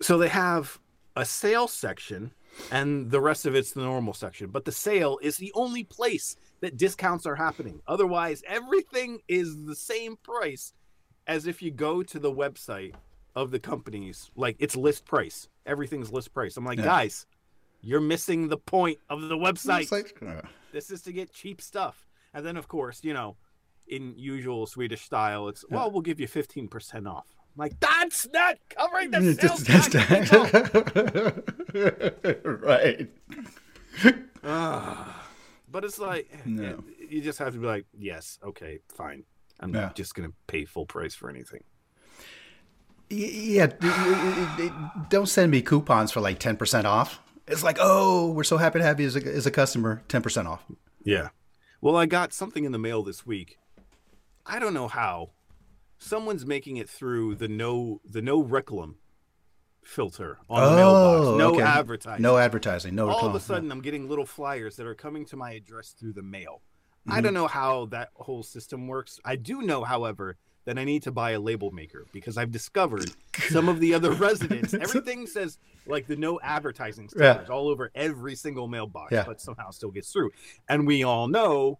So 0.00 0.16
they 0.18 0.28
have 0.28 0.78
a 1.16 1.24
sale 1.24 1.66
section 1.68 2.30
and 2.70 3.10
the 3.10 3.20
rest 3.20 3.46
of 3.46 3.54
it's 3.54 3.72
the 3.72 3.80
normal 3.82 4.14
section 4.14 4.50
but 4.50 4.64
the 4.64 4.72
sale 4.72 5.18
is 5.22 5.36
the 5.36 5.52
only 5.54 5.84
place 5.84 6.36
that 6.60 6.76
discounts 6.76 7.24
are 7.26 7.36
happening. 7.36 7.80
Otherwise 7.86 8.42
everything 8.46 9.20
is 9.28 9.64
the 9.64 9.74
same 9.76 10.16
price 10.16 10.72
as 11.28 11.46
if 11.46 11.62
you 11.62 11.70
go 11.70 12.02
to 12.02 12.18
the 12.18 12.32
website 12.32 12.94
of 13.36 13.50
the 13.52 13.60
companies 13.60 14.30
like 14.34 14.56
it's 14.58 14.74
list 14.74 15.04
price 15.04 15.48
everything's 15.66 16.10
list 16.10 16.32
price 16.34 16.56
i'm 16.56 16.64
like 16.64 16.78
Yeah. 16.78 16.84
guys 16.86 17.26
you're 17.80 18.00
missing 18.00 18.48
the 18.48 18.56
point 18.56 18.98
of 19.08 19.20
the 19.22 19.36
website 19.36 19.92
uh, 20.26 20.42
this 20.72 20.90
is 20.90 21.02
to 21.02 21.12
get 21.12 21.32
cheap 21.32 21.60
stuff. 21.62 22.08
And 22.34 22.44
then, 22.44 22.56
of 22.56 22.66
course, 22.66 23.04
you 23.04 23.14
know, 23.14 23.36
in 23.86 24.14
usual 24.16 24.66
Swedish 24.66 25.02
style, 25.02 25.48
it's, 25.48 25.64
well, 25.70 25.88
we'll 25.90 26.02
give 26.02 26.18
you 26.20 26.26
15% 26.28 27.08
off. 27.08 27.24
I'm 27.38 27.56
like, 27.56 27.78
that's 27.80 28.26
not 28.32 28.56
covering 28.68 29.10
the 29.12 29.32
sales 29.40 29.62
tax. 29.62 30.32
right. 32.44 33.08
Ah. 34.44 35.28
but 35.70 35.84
it's 35.84 35.98
like, 35.98 36.44
No. 36.46 36.82
you 37.08 37.20
just 37.20 37.38
have 37.38 37.52
to 37.54 37.58
be 37.60 37.66
like, 37.66 37.86
yes, 37.96 38.38
okay, 38.44 38.80
fine. 38.94 39.22
I'm 39.60 39.74
Yeah. 39.74 39.90
just 39.94 40.14
going 40.14 40.28
to 40.28 40.34
pay 40.46 40.64
full 40.64 40.86
price 40.86 41.14
for 41.14 41.28
anything. 41.30 41.64
Yeah, 43.10 43.68
don't 45.08 45.28
send 45.28 45.50
me 45.50 45.62
coupons 45.62 46.12
for 46.12 46.20
like 46.20 46.38
ten 46.38 46.56
percent 46.58 46.86
off. 46.86 47.20
It's 47.46 47.62
like, 47.62 47.78
oh, 47.80 48.30
we're 48.32 48.44
so 48.44 48.58
happy 48.58 48.78
to 48.80 48.84
have 48.84 49.00
you 49.00 49.06
as 49.06 49.16
a, 49.16 49.24
as 49.26 49.46
a 49.46 49.50
customer, 49.50 50.02
ten 50.08 50.20
percent 50.20 50.46
off. 50.46 50.62
Yeah. 51.02 51.30
Well, 51.80 51.96
I 51.96 52.04
got 52.04 52.34
something 52.34 52.64
in 52.64 52.72
the 52.72 52.78
mail 52.78 53.02
this 53.02 53.24
week. 53.24 53.58
I 54.44 54.58
don't 54.58 54.74
know 54.74 54.88
how. 54.88 55.30
Someone's 55.98 56.44
making 56.44 56.76
it 56.76 56.88
through 56.88 57.36
the 57.36 57.48
no 57.48 58.02
the 58.04 58.20
no 58.20 58.42
reklam 58.44 58.96
filter 59.82 60.38
on 60.50 60.60
the 60.70 60.76
mailbox. 60.76 61.26
Oh, 61.28 61.36
no 61.38 61.46
Oh, 61.46 61.54
okay. 61.54 61.62
advertising. 61.62 62.22
No 62.22 62.36
advertising. 62.36 62.94
No. 62.94 63.08
All 63.08 63.26
of 63.26 63.34
a 63.34 63.40
sudden, 63.40 63.72
I'm 63.72 63.80
getting 63.80 64.06
little 64.06 64.26
flyers 64.26 64.76
that 64.76 64.86
are 64.86 64.94
coming 64.94 65.24
to 65.26 65.36
my 65.36 65.52
address 65.52 65.94
through 65.98 66.12
the 66.12 66.22
mail. 66.22 66.60
Mm-hmm. 67.06 67.12
I 67.12 67.20
don't 67.20 67.34
know 67.34 67.46
how 67.46 67.86
that 67.86 68.10
whole 68.14 68.42
system 68.42 68.86
works. 68.88 69.18
I 69.24 69.36
do 69.36 69.62
know, 69.62 69.84
however, 69.84 70.36
that 70.64 70.78
I 70.78 70.84
need 70.84 71.02
to 71.04 71.12
buy 71.12 71.30
a 71.30 71.40
label 71.40 71.70
maker 71.70 72.04
because 72.12 72.36
I've 72.36 72.50
discovered 72.50 73.10
some 73.48 73.68
of 73.70 73.80
the 73.80 73.94
other 73.94 74.12
residents. 74.12 74.74
Everything 74.80 75.26
says 75.26 75.58
like 75.86 76.06
the 76.06 76.16
no 76.16 76.38
advertising 76.42 77.08
Yeah. 77.16 77.32
stickers 77.32 77.48
all 77.50 77.68
over 77.68 77.90
every 77.94 78.34
single 78.34 78.68
mailbox, 78.68 79.12
Yeah. 79.12 79.24
but 79.24 79.40
somehow 79.40 79.70
still 79.70 79.90
gets 79.90 80.12
through. 80.12 80.30
And 80.68 80.86
we 80.86 81.02
all 81.04 81.26
know 81.28 81.78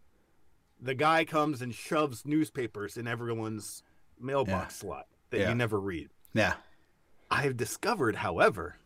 the 0.81 0.94
guy 0.94 1.26
comes 1.26 1.61
and 1.61 1.74
shoves 1.74 2.24
newspapers 2.24 2.96
in 2.96 3.07
everyone's 3.07 3.83
mailbox 4.18 4.76
slot 4.76 5.07
that 5.31 5.40
Yeah. 5.40 5.48
you 5.50 5.54
never 5.54 5.78
read. 5.78 6.09
Yeah. 6.33 6.54
I've 7.31 7.59
discovered, 7.59 8.16
however, 8.16 8.76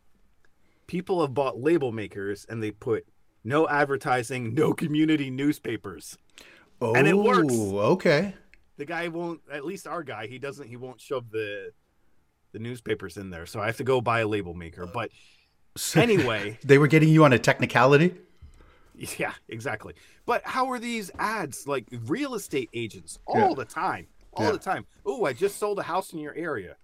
people 0.88 1.20
have 1.20 1.32
bought 1.34 1.60
label 1.60 1.92
makers 1.92 2.44
and 2.48 2.60
they 2.60 2.72
put 2.72 3.06
no 3.44 3.68
advertising, 3.68 4.54
no 4.54 4.72
community 4.72 5.30
newspapers. 5.30 6.16
Oh, 6.80 6.94
And 6.94 7.06
it 7.06 7.16
works. 7.16 7.52
Oh, 7.56 7.78
okay. 7.94 8.34
The 8.76 8.84
guy 8.84 9.08
won't, 9.08 9.40
at 9.52 9.64
least 9.64 9.86
our 9.86 10.02
guy, 10.02 10.26
he 10.26 10.38
doesn't, 10.38 10.66
he 10.68 10.76
won't 10.76 11.00
shove 11.00 11.30
the 11.30 11.70
the 12.52 12.58
newspapers 12.58 13.16
in 13.16 13.30
there. 13.30 13.46
So 13.46 13.60
I 13.60 13.66
have 13.66 13.78
to 13.78 13.84
go 13.84 14.00
buy 14.02 14.20
a 14.20 14.26
label 14.28 14.52
maker. 14.52 14.86
But 14.86 15.10
anyway, 15.96 16.58
They 16.64 16.76
were 16.76 16.86
getting 16.86 17.08
you 17.08 17.24
on 17.24 17.32
a 17.32 17.38
technicality. 17.38 18.14
yeah, 19.18 19.32
exactly. 19.48 19.94
But 20.26 20.42
how 20.44 20.70
are 20.70 20.78
these 20.78 21.10
ads 21.18 21.66
like 21.66 21.86
real 22.06 22.34
estate 22.34 22.68
agents 22.74 23.18
all 23.26 23.48
Yeah. 23.50 23.54
the 23.54 23.64
time? 23.64 24.06
All 24.34 24.44
Yeah. 24.46 24.52
the 24.52 24.58
time. 24.58 24.84
Oh, 25.06 25.24
I 25.24 25.32
just 25.32 25.56
sold 25.58 25.78
a 25.78 25.82
house 25.82 26.12
in 26.12 26.18
your 26.18 26.34
area. 26.34 26.76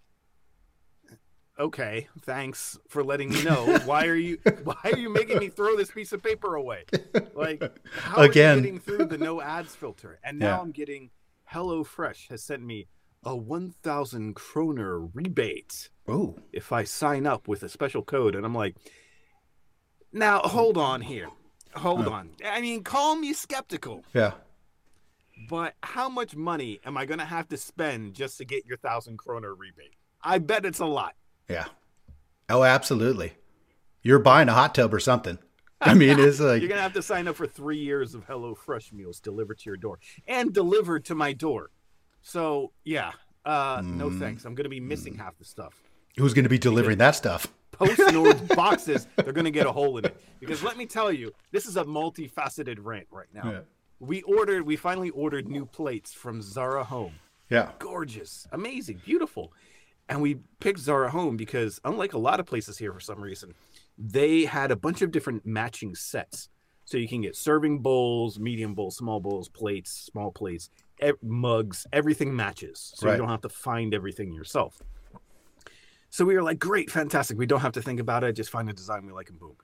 Okay, 1.59 2.07
thanks 2.23 2.79
for 2.89 3.03
letting 3.03 3.31
me 3.31 3.43
know. 3.43 3.79
Why 3.85 4.07
are 4.07 4.15
you 4.15 4.39
why 4.65 4.77
are 4.85 4.97
you 4.97 5.11
making 5.11 5.39
me 5.39 5.49
throw 5.49 5.77
this 5.77 5.91
piece 5.91 6.13
of 6.13 6.23
paper 6.23 6.55
away? 6.55 6.85
Like 7.35 7.63
how 7.93 8.23
Again. 8.23 8.53
are 8.53 8.57
you 8.57 8.63
getting 8.63 8.79
through 8.81 9.07
the 9.07 9.19
no 9.19 9.41
ads 9.43 9.75
filter? 9.75 10.21
And 10.23 10.39
now 10.39 10.57
Yeah. 10.57 10.61
I'm 10.61 10.71
getting 10.71 11.11
HelloFresh 11.53 12.29
has 12.31 12.43
sent 12.45 12.63
me 12.63 12.87
a 13.25 13.35
1000 13.37 14.35
kroner 14.37 15.01
rebate 15.01 15.89
Oh. 16.07 16.37
if 16.53 16.71
I 16.73 16.85
sign 16.85 17.27
up 17.27 17.49
with 17.49 17.63
a 17.65 17.69
special 17.69 18.03
code. 18.05 18.37
And 18.37 18.47
I'm 18.47 18.55
like, 18.55 18.77
now 20.13 20.39
hold 20.41 20.79
on 20.79 21.01
here. 21.01 21.29
Hold 21.75 22.07
on. 22.07 22.31
I 22.47 22.61
mean, 22.61 22.85
call 22.85 23.17
me 23.17 23.33
skeptical, 23.33 24.05
Yeah. 24.15 24.33
but 25.51 25.75
how 25.83 26.09
much 26.09 26.35
money 26.37 26.81
am 26.85 26.97
I 26.97 27.05
going 27.05 27.19
to 27.19 27.25
have 27.27 27.49
to 27.49 27.57
spend 27.57 28.15
just 28.15 28.39
to 28.39 28.45
get 28.45 28.65
your 28.65 28.79
thousand 28.79 29.19
kroner 29.19 29.55
rebate? 29.55 29.95
I 30.23 30.39
bet 30.39 30.65
it's 30.65 30.81
a 30.81 30.87
lot. 30.87 31.15
Yeah. 31.49 31.67
Oh, 32.49 32.65
absolutely. 32.65 33.35
You're 34.03 34.19
buying 34.19 34.49
a 34.49 34.55
hot 34.55 34.75
tub 34.75 34.95
or 34.95 35.01
something. 35.01 35.39
I 35.81 35.95
mean, 35.95 36.19
it's 36.19 36.41
like 36.41 36.61
You're 36.61 36.69
going 36.69 36.79
to 36.79 36.83
have 36.83 36.95
to 36.95 37.03
sign 37.03 37.29
up 37.29 37.37
for 37.37 37.47
three 37.47 37.79
years 37.79 38.15
of 38.15 38.25
Hello 38.25 38.55
Fresh 38.55 38.93
meals 38.93 39.21
delivered 39.21 39.59
to 39.59 39.71
your 39.71 39.77
door 39.77 39.99
and 40.27 40.53
delivered 40.53 41.05
to 41.07 41.15
my 41.15 41.33
door. 41.33 41.71
So, 42.23 42.73
yeah, 42.85 43.13
uh, 43.45 43.83
no 43.85 44.11
thanks. 44.11 44.45
I'm 44.45 44.55
going 44.55 44.65
to 44.65 44.71
be 44.71 44.81
missing 44.81 45.17
half 45.17 45.39
the 45.39 45.45
stuff. 45.45 45.75
who's 46.17 46.35
going 46.35 46.45
to 46.45 46.49
be 46.51 46.59
delivering 46.59 46.99
that 46.99 47.15
stuff? 47.15 47.47
Post 47.73 48.01
Nord's 48.13 48.41
boxes, 48.55 49.07
they're 49.17 49.33
going 49.33 49.45
to 49.45 49.51
get 49.51 49.67
a 49.67 49.73
hole 49.73 49.97
in 49.99 50.05
it. 50.05 50.17
Because 50.41 50.63
let 50.63 50.77
me 50.77 50.85
tell 50.85 51.13
you, 51.13 51.33
this 51.53 51.65
is 51.67 51.77
a 51.77 51.85
multifaceted 51.85 52.79
rant 52.81 53.07
right 53.11 53.29
now. 53.33 53.51
Yeah. 53.51 53.61
We 54.01 54.23
ordered, 54.23 54.65
we 54.65 54.77
finally 54.77 55.11
ordered 55.11 55.49
new 55.49 55.65
plates 55.65 56.13
from 56.13 56.43
Zara 56.43 56.85
Home. 56.85 57.15
Yeah. 57.51 57.71
Gorgeous, 57.79 58.47
amazing, 58.53 59.01
beautiful. 59.05 59.53
And 60.09 60.23
we 60.23 60.37
picked 60.61 60.79
Zara 60.79 61.11
Home 61.11 61.37
because, 61.37 61.81
unlike 61.85 62.15
a 62.15 62.19
lot 62.19 62.41
of 62.41 62.47
places 62.47 62.79
here 62.79 62.93
for 62.93 63.01
some 63.01 63.21
reason, 63.21 63.55
they 63.99 64.45
had 64.45 64.71
a 64.71 64.77
bunch 64.77 65.03
of 65.03 65.11
different 65.11 65.45
matching 65.45 65.95
sets. 65.95 66.49
So 66.85 66.97
you 66.97 67.07
can 67.09 67.21
get 67.21 67.37
serving 67.37 67.81
bowls, 67.81 68.39
medium 68.39 68.75
bowls, 68.75 68.97
small 68.97 69.21
bowls, 69.21 69.49
plates, 69.51 69.91
small 69.91 70.31
plates, 70.33 70.71
e- 71.05 71.13
mugs, 71.23 71.87
everything 71.93 72.35
matches. 72.35 72.93
So 72.97 73.07
Right. 73.07 73.13
you 73.13 73.19
don't 73.19 73.29
have 73.29 73.43
to 73.43 73.51
find 73.51 73.93
everything 73.93 74.33
yourself. 74.33 74.81
So 76.09 76.25
we 76.25 76.35
were 76.35 76.43
like, 76.43 76.59
great, 76.59 76.91
fantastic. 76.91 77.37
We 77.37 77.45
don't 77.45 77.61
have 77.61 77.73
to 77.73 77.83
think 77.83 78.01
about 78.01 78.25
it. 78.25 78.33
Just 78.33 78.49
find 78.49 78.71
a 78.71 78.73
design 78.73 79.05
we 79.05 79.13
like 79.13 79.29
and 79.29 79.39
boom. 79.39 79.57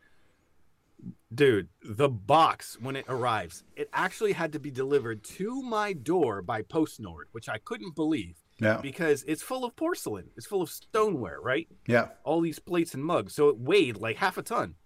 Dude, 1.34 1.68
the 1.82 2.08
box, 2.10 2.78
when 2.80 2.96
it 2.96 3.06
arrives, 3.08 3.64
it 3.76 3.88
actually 3.94 4.32
had 4.32 4.52
to 4.52 4.58
be 4.60 4.70
delivered 4.70 5.24
to 5.24 5.62
my 5.62 5.94
door 5.94 6.42
by 6.42 6.60
Post 6.60 7.00
Nord, 7.00 7.28
which 7.32 7.48
I 7.48 7.56
couldn't 7.58 7.94
believe 7.94 8.43
Yeah. 8.60 8.78
because 8.80 9.24
it's 9.26 9.42
full 9.42 9.64
of 9.64 9.74
porcelain. 9.76 10.30
It's 10.36 10.46
full 10.46 10.62
of 10.62 10.70
stoneware, 10.70 11.40
right? 11.40 11.66
Yeah. 11.88 12.08
All 12.22 12.40
these 12.40 12.58
plates 12.60 12.94
and 12.94 13.04
mugs. 13.04 13.34
So 13.34 13.48
it 13.48 13.58
weighed 13.58 13.96
like 13.96 14.16
half 14.16 14.36
a 14.38 14.42
ton. 14.42 14.76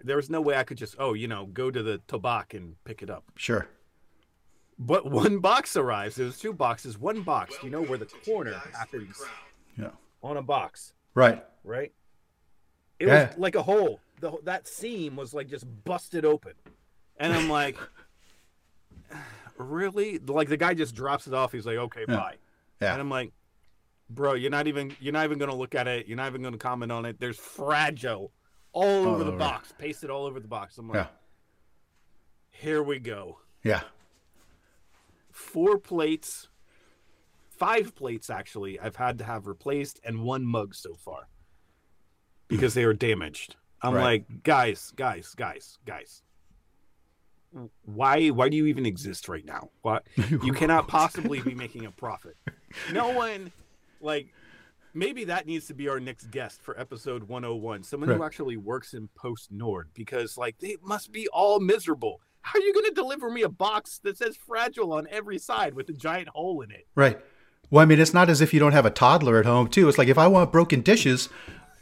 There 0.00 0.16
was 0.16 0.30
no 0.30 0.40
way 0.40 0.56
I 0.56 0.62
could 0.64 0.78
just, 0.78 0.94
oh, 0.98 1.12
you 1.14 1.28
know, 1.28 1.44
go 1.46 1.70
to 1.70 1.82
the 1.82 2.00
Tabak 2.08 2.54
and 2.54 2.76
pick 2.84 3.02
it 3.02 3.10
up. 3.10 3.24
Sure. 3.36 3.68
But 4.78 5.10
one 5.10 5.40
box 5.40 5.76
arrives. 5.76 6.14
There 6.16 6.26
was 6.26 6.38
two 6.38 6.52
boxes. 6.52 6.96
One 6.98 7.22
box, 7.22 7.54
you 7.62 7.68
know 7.70 7.82
where 7.82 7.98
the 7.98 8.06
corner 8.06 8.54
happens 8.72 9.20
Yeah. 9.76 9.90
on 10.22 10.36
a 10.36 10.42
box, 10.42 10.94
Right. 11.14 11.44
right? 11.64 11.92
It 12.98 13.08
Yeah. 13.08 13.28
was 13.30 13.38
like 13.38 13.56
a 13.56 13.62
hole. 13.62 14.00
The, 14.20 14.32
that 14.44 14.66
seam 14.68 15.16
was 15.16 15.34
like 15.34 15.48
just 15.48 15.66
busted 15.84 16.24
open. 16.24 16.52
And 17.18 17.32
I'm 17.32 17.48
like, 17.50 17.76
really? 19.56 20.18
Like 20.18 20.48
the 20.48 20.56
guy 20.56 20.74
just 20.74 20.94
drops 20.94 21.26
it 21.26 21.34
off. 21.34 21.52
He's 21.52 21.66
like, 21.66 21.76
okay, 21.76 22.04
Yeah. 22.08 22.16
bye. 22.16 22.34
Yeah. 22.80 22.92
And 22.92 23.00
I'm 23.00 23.10
like, 23.10 23.32
bro, 24.10 24.34
you're 24.34 24.50
not 24.50 24.66
even 24.66 24.94
you're 25.00 25.12
not 25.12 25.24
even 25.24 25.38
gonna 25.38 25.54
look 25.54 25.74
at 25.74 25.86
it. 25.88 26.06
You're 26.06 26.16
not 26.16 26.28
even 26.28 26.42
gonna 26.42 26.58
comment 26.58 26.92
on 26.92 27.04
it. 27.04 27.18
There's 27.20 27.38
fragile 27.38 28.32
all 28.72 29.06
over 29.06 29.24
the 29.24 29.30
over. 29.30 29.38
box, 29.38 29.72
pasted 29.76 30.10
all 30.10 30.26
over 30.26 30.38
the 30.40 30.48
box. 30.48 30.78
I'm 30.78 30.88
like, 30.88 30.96
Yeah. 30.96 31.06
here 32.50 32.82
we 32.82 32.98
go. 32.98 33.38
Yeah. 33.64 33.82
Four 35.32 35.78
plates, 35.78 36.48
five 37.50 37.94
plates 37.94 38.30
actually. 38.30 38.78
I've 38.78 38.96
had 38.96 39.18
to 39.18 39.24
have 39.24 39.46
replaced, 39.46 40.00
and 40.04 40.22
one 40.22 40.44
mug 40.44 40.74
so 40.74 40.94
far 40.94 41.28
because 42.48 42.74
they 42.74 42.84
are 42.84 42.94
damaged. 42.94 43.56
I'm 43.82 43.94
Right. 43.94 44.02
like, 44.28 44.42
guys, 44.42 44.92
guys, 44.96 45.34
guys, 45.36 45.78
guys. 45.86 46.22
Why 47.84 48.28
why 48.28 48.48
do 48.48 48.56
you 48.56 48.66
even 48.66 48.86
exist 48.86 49.28
right 49.28 49.44
now? 49.44 49.70
Why 49.82 50.00
you 50.16 50.52
cannot 50.52 50.88
possibly 50.88 51.40
be 51.40 51.54
making 51.54 51.86
a 51.86 51.90
profit. 51.90 52.36
No 52.92 53.08
one 53.14 53.52
like 54.00 54.28
maybe 54.94 55.24
that 55.24 55.46
needs 55.46 55.66
to 55.66 55.74
be 55.74 55.88
our 55.88 56.00
next 56.00 56.30
guest 56.30 56.60
for 56.62 56.78
episode 56.78 57.24
101. 57.24 57.82
Someone 57.84 58.10
who 58.10 58.22
actually 58.22 58.56
works 58.56 58.94
in 58.94 59.08
Post 59.14 59.50
Nord 59.50 59.88
because 59.94 60.36
like 60.36 60.58
they 60.58 60.76
must 60.82 61.12
be 61.12 61.28
all 61.28 61.60
miserable. 61.60 62.20
How 62.42 62.58
are 62.58 62.62
you 62.62 62.72
going 62.72 62.86
to 62.86 62.94
deliver 62.94 63.30
me 63.30 63.42
a 63.42 63.48
box 63.48 64.00
that 64.04 64.16
says 64.16 64.36
fragile 64.36 64.92
on 64.92 65.06
every 65.10 65.38
side 65.38 65.74
with 65.74 65.88
a 65.88 65.92
giant 65.92 66.28
hole 66.28 66.62
in 66.62 66.70
it? 66.70 66.86
Right. 66.94 67.18
Well, 67.70 67.82
I 67.82 67.84
mean, 67.84 68.00
it's 68.00 68.14
not 68.14 68.30
as 68.30 68.40
if 68.40 68.54
you 68.54 68.60
don't 68.60 68.72
have 68.72 68.86
a 68.86 68.90
toddler 68.90 69.38
at 69.38 69.44
home, 69.44 69.68
too. 69.68 69.88
It's 69.88 69.98
like 69.98 70.08
if 70.08 70.16
I 70.16 70.26
want 70.26 70.50
broken 70.50 70.80
dishes, 70.80 71.28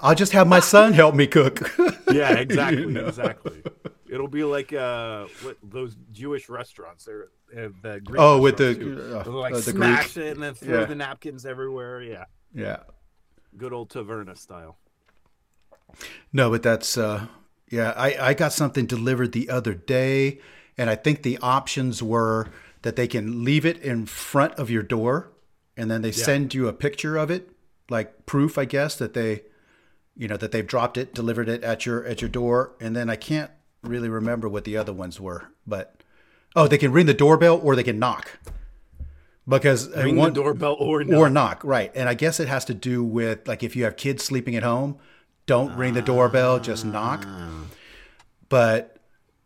I'll 0.01 0.15
just 0.15 0.33
have 0.33 0.47
my 0.47 0.61
son 0.61 0.93
help 0.93 1.15
me 1.15 1.27
cook. 1.27 1.71
Yeah, 2.13 2.35
exactly, 2.39 2.83
You 2.83 2.91
know? 2.91 3.07
exactly. 3.09 3.63
It'll 4.09 4.29
be 4.29 4.45
like 4.45 4.73
uh, 4.73 5.27
what 5.43 5.57
those 5.63 5.97
Jewish 6.13 6.49
restaurants. 6.49 7.05
They're 7.05 7.29
uh, 7.57 7.69
the 7.83 8.01
Greek 8.01 8.21
Oh, 8.21 8.41
with 8.41 8.57
the- 8.59 9.25
uh, 9.27 9.31
like 9.31 9.55
the 9.55 9.63
smash 9.63 10.17
it 10.17 10.35
and 10.35 10.43
then 10.43 10.55
throw 10.55 10.81
Yeah. 10.81 10.85
the 10.87 10.95
napkins 10.95 11.45
everywhere. 11.45 12.01
Yeah, 12.03 12.25
yeah. 12.55 12.79
good 13.57 13.73
old 13.73 13.91
taverna 13.91 14.39
style. 14.39 14.79
No, 16.33 16.51
but 16.51 16.63
that's 16.63 16.97
uh 16.97 17.27
yeah, 17.69 17.93
I, 17.97 18.29
I 18.29 18.35
got 18.35 18.53
something 18.53 18.87
delivered 18.87 19.33
the 19.33 19.51
other 19.51 19.75
day 19.75 20.39
and 20.79 20.89
I 20.89 20.95
think 20.95 21.23
the 21.23 21.39
options 21.43 22.03
were 22.03 22.49
that 22.83 22.95
they 22.95 23.09
can 23.09 23.45
leave 23.45 23.67
it 23.67 23.79
in 23.79 24.07
front 24.07 24.55
of 24.55 24.71
your 24.71 24.85
door 24.85 25.33
and 25.77 25.91
then 25.91 26.03
they 26.03 26.13
send 26.13 26.55
you 26.55 26.69
a 26.69 26.73
picture 26.73 27.17
of 27.17 27.31
it, 27.31 27.51
like 27.91 28.25
proof, 28.27 28.57
I 28.57 28.65
guess, 28.65 28.97
that 28.97 29.13
they 29.15 29.43
you 30.17 30.29
know, 30.29 30.37
that 30.37 30.53
they've 30.53 30.67
dropped 30.67 30.97
it, 30.97 31.15
delivered 31.15 31.49
it 31.49 31.63
at 31.63 31.87
your 31.87 32.05
at 32.05 32.21
your 32.21 32.31
door, 32.31 32.73
and 32.81 32.97
then 32.97 33.11
I 33.11 33.17
can't 33.17 33.51
really 33.83 34.09
remember 34.09 34.49
what 34.49 34.65
the 34.65 34.77
other 34.77 34.93
ones 34.93 35.21
were, 35.21 35.49
but 35.67 36.03
oh, 36.55 36.67
they 36.67 36.79
can 36.79 36.93
ring 36.93 37.07
the 37.07 37.15
doorbell 37.15 37.61
or 37.63 37.77
they 37.77 37.83
can 37.83 37.99
knock. 37.99 38.39
Because 39.49 39.89
Ring 39.95 40.17
one, 40.17 40.33
the 40.33 40.43
doorbell 40.43 40.75
or 40.81 41.05
not. 41.05 41.17
or 41.17 41.31
knock, 41.31 41.63
right? 41.63 41.93
And 41.95 42.09
I 42.09 42.15
guess 42.15 42.41
it 42.41 42.49
has 42.49 42.65
to 42.65 42.75
do 42.75 43.05
with 43.05 43.47
like 43.47 43.63
if 43.63 43.77
you 43.77 43.85
have 43.85 43.97
kids 43.97 44.25
sleeping 44.25 44.57
at 44.57 44.65
home, 44.65 44.99
don't 45.47 45.77
ring 45.77 45.95
the 45.95 46.03
doorbell, 46.03 46.59
just 46.59 46.85
knock. 46.85 47.25
But 48.49 48.97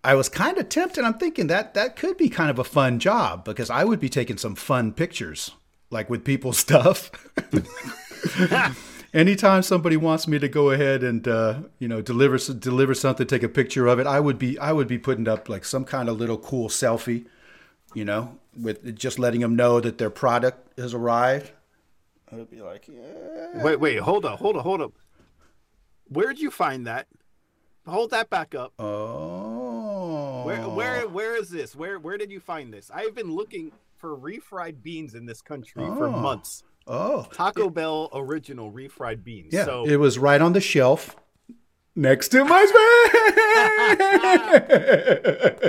I 0.03 0.15
was 0.15 0.31
kind 0.31 0.57
of 0.57 0.71
tempted. 0.71 1.05
I'm 1.05 1.19
thinking 1.19 1.49
that 1.49 1.75
that 1.75 1.97
could 1.97 2.17
be 2.17 2.31
kind 2.31 2.49
of 2.51 2.59
a 2.59 2.65
fun 2.65 2.99
job 2.99 3.45
because 3.45 3.69
I 3.69 3.85
would 3.85 4.01
be 4.01 4.09
taking 4.09 4.39
some 4.39 4.55
fun 4.55 4.93
pictures, 4.93 5.51
like 5.91 6.09
with 6.09 6.25
people's 6.25 6.57
stuff. 6.67 7.11
Anytime 9.13 9.63
somebody 9.63 9.97
wants 9.97 10.29
me 10.29 10.39
to 10.39 10.49
go 10.49 10.71
ahead 10.71 11.03
and 11.03 11.27
uh, 11.27 11.61
you 11.79 11.89
know 11.89 12.01
deliver 12.01 12.39
deliver 12.55 12.95
something, 12.95 13.27
take 13.27 13.43
a 13.43 13.49
picture 13.49 13.87
of 13.87 13.99
it, 13.99 14.07
I 14.07 14.21
would 14.21 14.39
be 14.39 14.59
I 14.59 14.73
would 14.73 14.87
be 14.89 14.99
putting 14.99 15.27
up 15.27 15.49
like 15.49 15.65
some 15.65 15.85
kind 15.85 16.09
of 16.09 16.19
little 16.19 16.39
cool 16.39 16.69
selfie 16.69 17.27
you 17.95 18.05
know, 18.05 18.39
with 18.57 18.97
just 18.97 19.19
letting 19.19 19.41
them 19.41 19.57
know 19.57 19.81
that 19.81 19.99
their 19.99 20.11
product 20.11 20.79
has 20.79 20.95
arrived. 20.95 21.51
I'd 22.33 22.51
be 22.51 22.61
like, 22.63 22.87
yeah. 22.87 23.63
Wait, 23.63 23.81
wait, 23.81 23.99
hold 23.99 24.25
up, 24.25 24.39
hold 24.39 24.57
up, 24.57 24.63
hold 24.63 24.81
up. 24.81 24.93
Where'd 26.09 26.39
you 26.39 26.51
find 26.51 26.87
that? 26.87 27.07
Hold 27.87 28.11
that 28.11 28.31
back 28.31 28.55
up. 28.55 28.73
Oh. 28.79 30.45
Where, 30.45 30.69
where, 30.69 31.09
where 31.09 31.37
is 31.37 31.51
this? 31.51 31.75
Where, 31.75 31.99
where 31.99 32.17
did 32.19 32.31
you 32.31 32.41
find 32.41 32.73
this? 32.73 32.91
I've 32.95 33.15
been 33.15 33.35
looking 33.35 33.73
for 33.97 34.17
refried 34.17 34.83
beans 34.83 35.15
in 35.15 35.27
this 35.27 35.43
country 35.43 35.85
for 35.85 36.07
Oh. 36.07 36.11
months. 36.11 36.63
Oh. 36.87 37.27
Taco 37.33 37.71
Bell 37.71 38.09
original 38.13 38.73
refried 38.73 39.23
beans. 39.23 39.53
Yeah. 39.53 39.65
So 39.65 39.85
It 39.87 39.97
was 39.97 40.19
right 40.19 40.41
on 40.41 40.53
the 40.55 40.61
shelf 40.61 41.17
next 41.95 42.29
to 42.29 42.45
my 42.45 42.67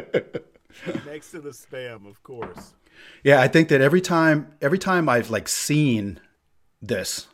spam. 0.02 1.06
next 1.06 1.32
to 1.32 1.40
the 1.42 1.50
spam, 1.52 2.08
of 2.08 2.22
course. 2.24 2.74
Yeah, 3.24 3.42
I 3.42 3.48
think 3.48 3.70
that 3.70 3.82
every 3.82 4.02
time 4.02 4.54
every 4.62 4.78
time 4.80 5.10
I've 5.10 5.30
like 5.30 5.48
seen 5.48 6.20
this, 6.82 7.28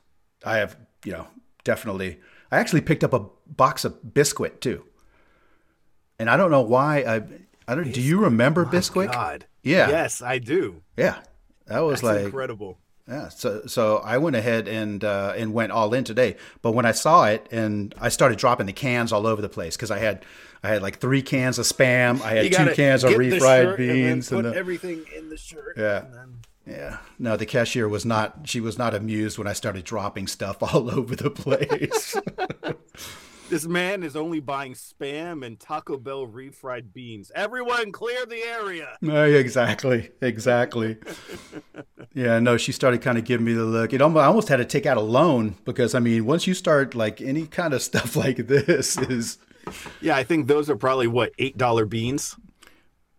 I 0.46 0.58
have, 0.58 0.78
you 1.04 1.12
know, 1.12 1.28
definitely 1.64 2.20
I 2.52 2.58
actually 2.58 2.82
picked 2.82 3.04
up 3.04 3.14
a 3.14 3.26
box 3.46 3.86
of 3.86 3.98
Bisquick 4.04 4.60
too. 4.60 4.84
And 6.20 6.30
I 6.30 6.38
don't 6.38 6.52
know 6.52 6.62
why 6.62 7.00
I 7.00 7.22
I 7.68 7.76
don't 7.76 7.92
do 7.92 8.02
you 8.02 8.20
remember 8.20 8.66
Bisquick? 8.66 9.12
God. 9.12 9.46
Yeah. 9.64 9.90
Yes, 9.90 10.22
I 10.22 10.40
do. 10.40 10.82
Yeah. 10.96 11.20
That 11.68 11.80
was 11.82 12.02
That's 12.02 12.16
like 12.16 12.26
incredible. 12.26 12.78
Yeah, 13.08 13.30
so 13.30 13.64
so 13.68 13.98
I 13.98 14.18
went 14.18 14.36
ahead 14.36 14.68
and 14.68 15.04
uh, 15.04 15.34
and 15.38 15.54
went 15.54 15.72
all 15.72 15.94
in 15.94 16.04
today. 16.04 16.36
But 16.62 16.72
when 16.72 16.86
I 16.86 16.92
saw 16.92 17.26
it 17.26 17.48
and 17.52 17.96
I 18.00 18.10
started 18.10 18.38
dropping 18.38 18.66
the 18.66 18.74
cans 18.74 19.12
all 19.14 19.26
over 19.26 19.42
the 19.42 19.50
place 19.50 19.76
because 19.76 19.92
I 19.92 20.00
had 20.00 20.26
I 20.64 20.70
had 20.70 20.82
like 20.82 21.00
three 21.00 21.22
cans 21.22 21.58
of 21.60 21.66
spam, 21.66 22.22
I 22.22 22.34
had 22.34 22.52
two 22.52 22.74
cans 22.74 23.04
of 23.04 23.12
refried 23.14 23.40
shirt 23.40 23.80
and 23.80 23.88
beans, 23.90 24.32
and, 24.32 24.46
the, 24.46 24.56
everything 24.56 25.06
in 25.16 25.30
the 25.30 25.38
shirt. 25.38 25.76
Yeah. 25.78 26.06
and 26.06 26.14
then- 26.14 26.34
yeah. 26.68 26.98
No, 27.18 27.38
the 27.38 27.46
cashier 27.46 27.88
was 27.88 28.06
not. 28.06 28.40
She 28.44 28.60
was 28.60 28.78
not 28.78 28.94
amused 28.94 29.38
when 29.38 29.48
I 29.48 29.54
started 29.54 29.86
dropping 29.86 30.28
stuff 30.28 30.62
all 30.74 30.92
over 30.92 31.16
the 31.16 31.30
place. 31.32 32.16
This 33.50 33.66
man 33.66 34.04
is 34.04 34.16
only 34.18 34.42
buying 34.42 34.74
spam 34.74 35.46
and 35.46 35.58
Taco 35.58 35.98
Bell 35.98 36.28
refried 36.28 36.92
beans. 36.94 37.32
Everyone, 37.34 37.92
clear 37.94 38.26
the 38.26 38.42
area. 38.44 38.90
No, 39.02 39.24
exactly, 39.24 40.10
exactly. 40.22 40.98
Yeah, 42.14 42.40
no, 42.40 42.58
she 42.58 42.72
started 42.74 43.02
kind 43.02 43.18
of 43.18 43.24
giving 43.24 43.46
me 43.46 43.54
the 43.54 43.64
look. 43.64 43.94
It 43.94 44.02
almost, 44.02 44.22
I 44.24 44.26
almost 44.26 44.50
had 44.50 44.58
to 44.58 44.66
take 44.66 44.86
out 44.86 44.98
a 44.98 45.02
loan 45.02 45.56
because 45.64 45.96
I 45.96 46.00
mean, 46.00 46.26
once 46.26 46.46
you 46.46 46.54
start 46.54 46.94
like 46.94 47.22
any 47.22 47.48
kind 47.48 47.74
of 47.74 47.82
stuff 47.90 48.16
like 48.18 48.48
this 48.48 48.98
is 48.98 49.38
Yeah, 50.02 50.18
I 50.18 50.24
think 50.26 50.48
those 50.48 50.70
are 50.70 50.76
probably 50.76 51.08
what 51.08 51.32
eight 51.40 51.58
dollar 51.58 51.86
beans. 51.86 52.36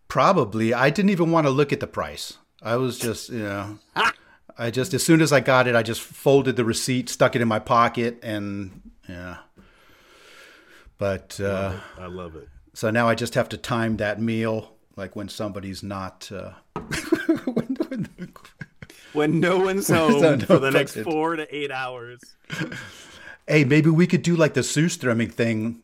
probably. 0.07 0.73
I 0.73 0.89
didn't 0.91 1.09
even 1.11 1.31
want 1.31 1.47
to 1.47 1.51
look 1.51 1.73
at 1.73 1.79
the 1.79 1.87
price. 1.87 2.37
I 2.61 2.75
was 2.75 2.99
just, 2.99 3.29
you 3.29 3.39
know, 3.39 3.79
I 4.57 4.69
just 4.69 4.93
as 4.93 5.03
soon 5.03 5.21
as 5.21 5.31
I 5.31 5.39
got 5.39 5.65
it, 5.67 5.75
I 5.75 5.81
just 5.81 6.01
folded 6.01 6.55
the 6.55 6.65
receipt, 6.65 7.09
stuck 7.09 7.35
it 7.35 7.41
in 7.41 7.47
my 7.47 7.59
pocket, 7.59 8.19
and 8.21 8.81
yeah. 9.07 9.37
But 10.99 11.39
uh, 11.39 11.79
I 11.97 12.05
love 12.05 12.35
it. 12.35 12.47
So 12.75 12.91
now 12.91 13.07
I 13.09 13.15
just 13.15 13.33
have 13.33 13.49
to 13.49 13.57
time 13.57 13.97
that 13.97 14.21
meal, 14.21 14.75
like 14.95 15.15
when 15.15 15.29
somebody's 15.29 15.81
not. 15.81 16.29
Uh, 16.31 16.51
when, 17.45 17.77
when, 17.87 18.33
When 19.13 19.39
no 19.39 19.57
one's 19.57 19.87
home 19.91 20.21
no 20.21 20.37
for 20.39 20.59
the 20.59 20.69
next 20.69 20.93
budget. 20.93 21.11
four 21.11 21.35
to 21.37 21.55
eight 21.55 21.71
hours. 21.71 22.19
hey, 23.47 23.63
maybe 23.63 23.89
we 23.89 24.05
could 24.05 24.21
do 24.21 24.35
like 24.35 24.53
the 24.53 24.61
surströmming 24.61 25.31
thing, 25.31 25.81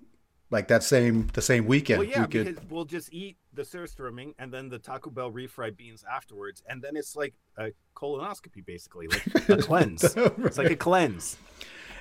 like 0.51 0.67
that 0.67 0.83
same 0.83 1.27
the 1.33 1.41
same 1.41 1.65
weekend. 1.65 1.99
Well, 1.99 2.07
yeah, 2.07 2.21
we 2.21 2.27
could, 2.27 2.45
because 2.45 2.69
we'll 2.69 2.85
just 2.85 3.11
eat 3.13 3.37
the 3.53 3.63
surströmming 3.63 4.33
and 4.37 4.53
then 4.53 4.69
the 4.69 4.77
Taco 4.77 5.09
Bell 5.09 5.31
refried 5.31 5.77
beans 5.77 6.03
afterwards, 6.11 6.61
and 6.69 6.81
then 6.81 6.95
it's 6.95 7.15
like 7.15 7.33
a 7.57 7.71
colonoscopy, 7.95 8.65
basically, 8.65 9.07
like 9.07 9.49
a 9.49 9.57
cleanse. 9.61 10.03
It's 10.03 10.57
like 10.57 10.71
a 10.71 10.75
cleanse. 10.75 11.37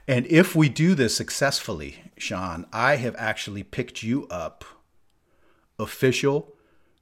And 0.07 0.27
if 0.27 0.55
we 0.55 0.69
do 0.69 0.95
this 0.95 1.17
successfully, 1.17 2.03
Sean, 2.19 2.67
I 2.73 2.97
have 2.97 3.15
actually 3.19 3.63
picked 3.63 4.03
you 4.03 4.27
up 4.29 4.65
official 5.79 6.55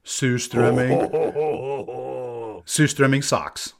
surströmming 0.05 1.11
surströmming 2.65 3.23
socks. 3.23 3.73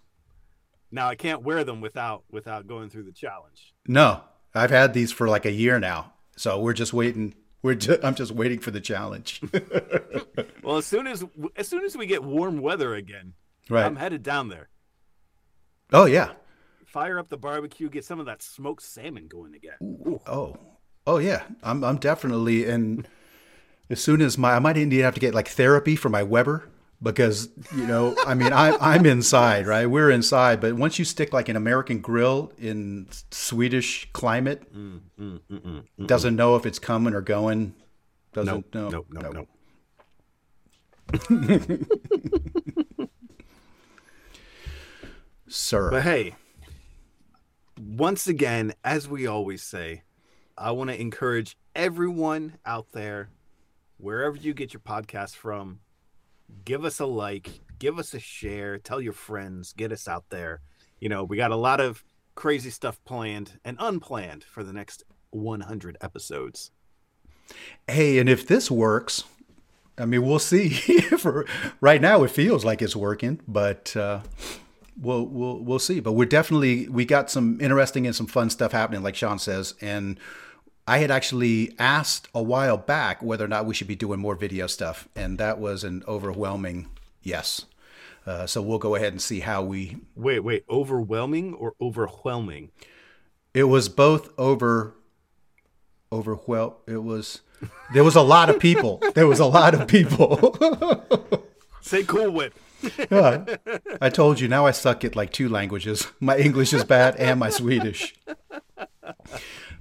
Now 0.91 1.07
I 1.07 1.15
can't 1.15 1.41
wear 1.41 1.63
them 1.63 1.81
without 1.81 2.23
without 2.31 2.67
going 2.67 2.89
through 2.89 3.03
the 3.03 3.11
challenge. 3.11 3.73
No, 3.87 4.21
I've 4.53 4.69
had 4.69 4.93
these 4.93 5.11
for 5.11 5.27
like 5.27 5.45
a 5.45 5.51
year 5.51 5.79
now, 5.79 6.13
so 6.37 6.59
we're 6.59 6.73
just 6.73 6.93
waiting. 6.93 7.33
We're 7.61 7.75
ju- 7.75 7.97
I'm 8.03 8.15
just 8.15 8.31
waiting 8.31 8.59
for 8.59 8.71
the 8.71 8.81
challenge. 8.81 9.41
Well, 10.63 10.77
as 10.77 10.85
soon 10.85 11.07
as 11.07 11.25
as 11.57 11.67
soon 11.67 11.83
as 11.83 11.97
we 11.97 12.05
get 12.05 12.23
warm 12.23 12.61
weather 12.61 12.95
again, 12.95 13.33
right. 13.69 13.85
I'm 13.85 13.97
headed 13.97 14.23
down 14.23 14.47
there. 14.47 14.69
oh 15.91 16.05
yeah. 16.05 16.31
Fire 16.93 17.17
up 17.17 17.27
the 17.27 17.37
barbecue, 17.37 17.89
get 17.89 18.05
some 18.05 18.19
of 18.19 18.27
that 18.27 18.43
smoked 18.43 18.83
salmon 18.83 19.25
going 19.27 19.55
again. 19.55 19.77
Ooh. 19.81 20.21
Oh, 20.27 20.55
oh 21.07 21.17
yeah. 21.17 21.41
I'm 21.63 21.83
I'm 21.83 21.97
definitely 21.97 22.69
and 22.69 23.07
as 23.89 23.99
soon 23.99 24.21
as 24.21 24.37
my 24.37 24.53
I 24.53 24.59
might 24.59 24.77
even 24.77 24.91
have 24.99 25.15
to 25.15 25.19
get 25.19 25.33
like 25.33 25.47
therapy 25.47 25.95
for 25.95 26.09
my 26.09 26.21
Weber 26.21 26.69
because 27.01 27.49
you 27.75 27.87
know 27.87 28.15
I 28.27 28.35
mean 28.35 28.53
I 28.53 28.77
I'm 28.79 29.07
inside 29.07 29.65
right 29.65 29.87
we're 29.87 30.11
inside 30.11 30.61
but 30.61 30.75
once 30.75 30.99
you 30.99 31.05
stick 31.05 31.33
like 31.33 31.49
an 31.49 31.55
American 31.55 31.99
grill 31.99 32.53
in 32.59 33.07
Swedish 33.31 34.07
climate 34.13 34.71
mm, 34.71 34.99
mm, 35.19 35.39
mm, 35.49 35.83
doesn't 36.05 36.35
know 36.35 36.55
if 36.57 36.67
it's 36.67 36.77
coming 36.77 37.15
or 37.15 37.21
going 37.21 37.73
doesn't 38.33 38.71
know 38.75 38.89
no 38.89 39.05
no 39.09 39.31
no. 39.31 39.47
sir 45.47 45.89
But 45.89 46.03
hey, 46.03 46.35
once 47.85 48.27
again, 48.27 48.73
as 48.83 49.07
we 49.07 49.27
always 49.27 49.63
say, 49.63 50.03
I 50.57 50.71
want 50.71 50.89
to 50.89 50.99
encourage 50.99 51.57
everyone 51.75 52.57
out 52.65 52.91
there, 52.91 53.29
wherever 53.97 54.35
you 54.35 54.53
get 54.53 54.73
your 54.73 54.81
podcast 54.81 55.35
from, 55.35 55.79
give 56.65 56.85
us 56.85 56.99
a 56.99 57.05
like, 57.05 57.61
give 57.79 57.99
us 57.99 58.13
a 58.13 58.19
share, 58.19 58.77
tell 58.77 59.01
your 59.01 59.13
friends, 59.13 59.73
get 59.73 59.91
us 59.91 60.07
out 60.07 60.25
there. 60.29 60.61
You 60.99 61.09
know, 61.09 61.23
we 61.23 61.37
got 61.37 61.51
a 61.51 61.57
lot 61.57 61.81
of 61.81 62.03
crazy 62.35 62.69
stuff 62.69 63.03
planned 63.05 63.59
and 63.65 63.77
unplanned 63.79 64.43
for 64.43 64.63
the 64.63 64.73
next 64.73 65.03
100 65.31 65.97
episodes. 66.01 66.71
hey, 67.87 68.19
and 68.19 68.29
if 68.29 68.47
this 68.47 68.71
works, 68.71 69.23
I 69.97 70.05
mean, 70.05 70.25
we'll 70.25 70.39
see. 70.39 70.69
For 71.17 71.45
right 71.81 72.01
now, 72.01 72.23
it 72.23 72.31
feels 72.31 72.65
like 72.65 72.81
it's 72.81 72.95
working, 72.95 73.39
but 73.47 73.95
uh, 73.95 74.21
we'll 74.97 75.25
we'll 75.25 75.59
we'll 75.59 75.79
see. 75.79 75.99
But 75.99 76.13
we're 76.13 76.25
definitely 76.25 76.87
we 76.89 77.05
got 77.05 77.29
some 77.29 77.59
interesting 77.61 78.05
and 78.05 78.15
some 78.15 78.27
fun 78.27 78.49
stuff 78.49 78.71
happening, 78.71 79.03
like 79.03 79.15
Sean 79.15 79.39
says. 79.39 79.75
And 79.81 80.19
I 80.87 80.97
had 80.97 81.11
actually 81.11 81.75
asked 81.79 82.27
a 82.33 82.43
while 82.43 82.77
back 82.77 83.21
whether 83.21 83.45
or 83.45 83.47
not 83.47 83.65
we 83.65 83.73
should 83.73 83.87
be 83.87 83.95
doing 83.95 84.19
more 84.19 84.35
video 84.35 84.67
stuff, 84.67 85.07
and 85.15 85.37
that 85.37 85.59
was 85.59 85.83
an 85.83 86.03
overwhelming 86.07 86.89
yes. 87.21 87.65
Uh, 88.25 88.45
so 88.47 88.61
we'll 88.61 88.79
go 88.79 88.95
ahead 88.95 89.13
and 89.13 89.21
see 89.21 89.41
how 89.41 89.61
we. 89.63 89.97
Wait, 90.15 90.39
wait, 90.39 90.63
overwhelming 90.69 91.53
or 91.53 91.73
overwhelming? 91.81 92.71
It 93.53 93.65
was 93.65 93.89
both 93.89 94.29
over. 94.37 94.95
Overwhelm. 96.11 96.73
It 96.87 97.03
was. 97.03 97.41
There 97.93 98.03
was 98.03 98.15
a 98.15 98.21
lot 98.21 98.49
of 98.49 98.59
people. 98.59 99.01
There 99.13 99.27
was 99.27 99.39
a 99.39 99.45
lot 99.45 99.73
of 99.73 99.87
people. 99.87 100.57
Say 101.81 102.03
Cool 102.03 102.31
Whip. 102.31 102.53
Yeah. 103.11 103.45
I 104.01 104.09
told 104.09 104.39
you 104.39 104.47
now 104.47 104.65
I 104.65 104.71
suck 104.71 105.03
at 105.03 105.15
like 105.15 105.31
two 105.31 105.49
languages. 105.49 106.07
My 106.19 106.37
English 106.37 106.73
is 106.73 106.83
bad 106.83 107.15
and 107.17 107.39
my 107.39 107.49
Swedish. 107.49 108.15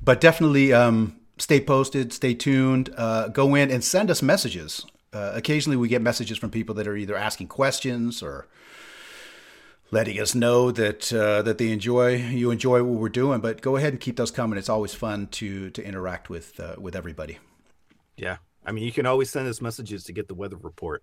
But 0.05 0.21
definitely 0.21 0.73
um, 0.73 1.17
stay 1.39 1.61
posted, 1.61 2.13
stay 2.13 2.35
tuned, 2.35 2.93
uh, 2.97 3.29
go 3.29 3.55
in 3.55 3.71
and 3.71 3.83
send 3.83 4.11
us 4.11 4.23
messages. 4.23 4.85
Uh, 5.13 5.33
occasionally 5.35 5.77
we 5.77 5.89
get 5.89 6.03
messages 6.03 6.39
from 6.39 6.51
people 6.51 6.75
that 6.75 6.87
are 6.87 6.97
either 6.97 7.17
asking 7.17 7.49
questions 7.49 8.23
or 8.23 8.49
letting 9.91 10.19
us 10.19 10.35
know 10.35 10.71
that 10.73 11.13
uh, 11.13 11.43
that 11.43 11.59
they 11.59 11.71
enjoy 11.71 12.17
you 12.17 12.51
enjoy 12.51 12.83
what 12.83 12.99
we're 12.99 13.09
doing. 13.09 13.41
But 13.41 13.61
go 13.61 13.77
ahead 13.77 13.93
and 13.93 14.01
keep 14.01 14.17
those 14.17 14.31
coming. 14.31 14.59
It's 14.59 14.71
always 14.71 14.95
fun 14.95 15.29
to 15.33 15.71
to 15.71 15.85
interact 15.85 16.31
with 16.31 16.59
uh, 16.59 16.77
with 16.79 16.97
everybody. 16.97 17.39
Yeah. 18.17 18.39
I 18.65 18.73
mean, 18.73 18.85
you 18.85 18.93
can 18.93 19.07
always 19.07 19.31
send 19.31 19.49
us 19.49 19.61
messages 19.61 20.05
to 20.05 20.13
get 20.13 20.29
the 20.29 20.35
weather 20.35 20.57
report. 20.57 21.03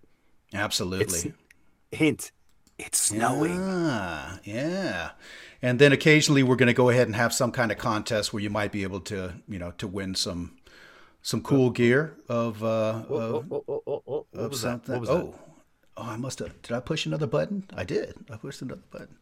Absolutely. 0.52 1.32
Hint, 1.92 2.32
it's 2.78 2.98
snowing. 2.98 3.58
Ah, 3.58 4.38
yeah. 4.44 5.10
And 5.62 5.78
then 5.78 5.92
occasionally 5.92 6.42
we're 6.42 6.56
going 6.56 6.68
to 6.68 6.72
go 6.72 6.88
ahead 6.88 7.06
and 7.06 7.16
have 7.16 7.32
some 7.32 7.52
kind 7.52 7.70
of 7.70 7.78
contest 7.78 8.32
where 8.32 8.42
you 8.42 8.50
might 8.50 8.72
be 8.72 8.82
able 8.82 9.00
to, 9.00 9.34
you 9.48 9.58
know, 9.58 9.72
to 9.72 9.86
win 9.86 10.14
some 10.14 10.56
some 11.22 11.42
cool 11.42 11.70
gear 11.70 12.16
of 12.28 12.64
uh, 12.64 13.04
of, 13.08 13.10
oh, 13.10 13.44
oh, 13.50 13.64
oh, 13.68 13.82
oh, 13.86 14.02
oh. 14.06 14.26
What 14.32 14.42
of 14.44 14.50
was 14.50 14.62
that? 14.62 14.86
something. 14.86 15.06
Oh, 15.08 15.34
Oh, 16.00 16.06
I 16.06 16.16
must 16.16 16.38
have. 16.38 16.62
Did 16.62 16.72
I 16.74 16.80
push 16.80 17.04
another 17.04 17.26
button? 17.26 17.64
I 17.76 17.84
did. 17.84 18.14
I 18.30 18.38
pushed 18.38 18.62
another 18.62 18.80
button. 18.90 19.18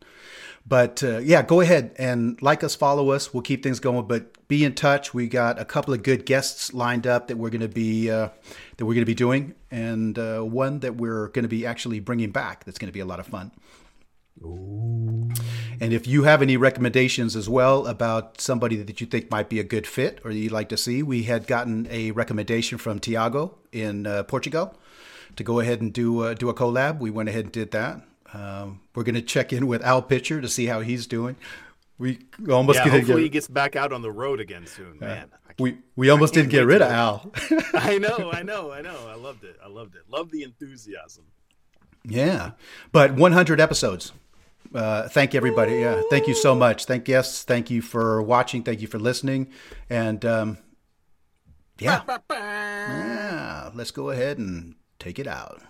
But 0.64 1.02
uh, 1.02 1.18
yeah, 1.18 1.42
go 1.42 1.60
ahead 1.60 1.92
and 1.98 2.40
like 2.40 2.62
us, 2.62 2.76
follow 2.76 3.10
us. 3.10 3.34
We'll 3.34 3.42
keep 3.42 3.64
things 3.64 3.80
going. 3.80 4.06
But 4.06 4.46
be 4.46 4.64
in 4.64 4.76
touch. 4.76 5.12
We 5.12 5.26
got 5.26 5.58
a 5.58 5.64
couple 5.64 5.92
of 5.92 6.04
good 6.04 6.24
guests 6.24 6.72
lined 6.72 7.04
up 7.04 7.26
that 7.28 7.36
we're 7.36 7.50
going 7.50 7.62
to 7.62 7.68
be 7.68 8.08
uh, 8.08 8.28
that 8.76 8.86
we're 8.86 8.94
going 8.94 9.02
to 9.02 9.06
be 9.06 9.14
doing, 9.14 9.54
and 9.72 10.16
uh, 10.18 10.42
one 10.42 10.78
that 10.80 10.94
we're 10.94 11.28
going 11.28 11.42
to 11.42 11.48
be 11.48 11.66
actually 11.66 11.98
bringing 11.98 12.30
back. 12.30 12.64
That's 12.64 12.78
going 12.78 12.88
to 12.88 12.92
be 12.92 13.00
a 13.00 13.06
lot 13.06 13.18
of 13.18 13.26
fun. 13.26 13.50
Ooh. 14.42 15.28
And 15.80 15.92
if 15.92 16.06
you 16.06 16.24
have 16.24 16.42
any 16.42 16.56
recommendations 16.56 17.34
as 17.34 17.48
well 17.48 17.86
about 17.86 18.40
somebody 18.40 18.76
that 18.76 19.00
you 19.00 19.06
think 19.06 19.30
might 19.30 19.48
be 19.48 19.58
a 19.58 19.64
good 19.64 19.86
fit 19.86 20.20
or 20.24 20.30
you'd 20.30 20.52
like 20.52 20.68
to 20.70 20.76
see, 20.76 21.02
we 21.02 21.24
had 21.24 21.46
gotten 21.46 21.86
a 21.90 22.10
recommendation 22.12 22.78
from 22.78 22.98
Tiago 22.98 23.58
in 23.72 24.06
uh, 24.06 24.24
Portugal 24.24 24.76
to 25.36 25.44
go 25.44 25.60
ahead 25.60 25.80
and 25.80 25.92
do 25.92 26.20
uh, 26.20 26.34
do 26.34 26.48
a 26.48 26.54
collab. 26.54 26.98
We 26.98 27.10
went 27.10 27.28
ahead 27.28 27.44
and 27.44 27.52
did 27.52 27.70
that. 27.72 28.02
Um, 28.32 28.80
we're 28.94 29.04
going 29.04 29.14
to 29.14 29.22
check 29.22 29.52
in 29.52 29.66
with 29.66 29.82
Al 29.82 30.02
Pitcher 30.02 30.40
to 30.40 30.48
see 30.48 30.66
how 30.66 30.80
he's 30.80 31.06
doing. 31.06 31.36
We 31.98 32.20
almost 32.50 32.78
yeah, 32.78 32.90
hopefully 32.90 33.22
get, 33.22 33.22
he 33.22 33.28
gets 33.28 33.48
back 33.48 33.74
out 33.74 33.92
on 33.92 34.02
the 34.02 34.12
road 34.12 34.38
again 34.38 34.66
soon, 34.66 34.98
man. 35.00 35.30
we 35.58 35.78
we 35.96 36.10
almost 36.10 36.34
didn't 36.34 36.50
get 36.50 36.66
rid 36.66 36.82
of 36.82 36.90
Al. 36.90 37.32
I 37.74 37.98
know, 37.98 38.30
I 38.32 38.42
know, 38.42 38.70
I 38.70 38.82
know. 38.82 39.08
I 39.08 39.14
loved 39.14 39.44
it. 39.44 39.56
I 39.64 39.68
loved 39.68 39.94
it. 39.96 40.02
Love 40.08 40.30
the 40.30 40.42
enthusiasm. 40.42 41.24
Yeah, 42.04 42.52
but 42.92 43.14
100 43.14 43.60
episodes 43.60 44.12
uh, 44.74 45.08
thank 45.08 45.34
everybody. 45.34 45.76
Yeah, 45.76 46.02
thank 46.10 46.26
you 46.26 46.34
so 46.34 46.54
much. 46.54 46.84
Thank 46.84 47.08
yes, 47.08 47.42
thank 47.42 47.70
you 47.70 47.82
for 47.82 48.22
watching. 48.22 48.62
Thank 48.62 48.80
you 48.80 48.88
for 48.88 48.98
listening. 48.98 49.48
And 49.88 50.24
um, 50.24 50.58
yeah, 51.78 52.02
yeah, 52.30 53.70
let's 53.74 53.90
go 53.90 54.10
ahead 54.10 54.38
and 54.38 54.74
take 54.98 55.18
it 55.18 55.26
out. 55.26 55.60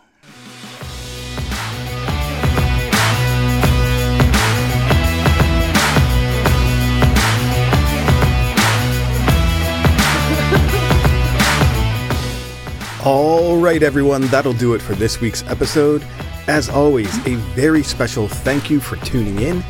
All 13.04 13.56
right, 13.56 13.82
everyone, 13.82 14.22
that'll 14.26 14.52
do 14.52 14.74
it 14.74 14.82
for 14.82 14.94
this 14.94 15.20
week's 15.20 15.42
episode. 15.44 16.04
As 16.46 16.68
always, 16.68 17.16
a 17.26 17.36
very 17.54 17.82
special 17.82 18.28
thank 18.28 18.68
you 18.68 18.80
for 18.80 18.96
tuning 18.96 19.40
in. 19.40 19.62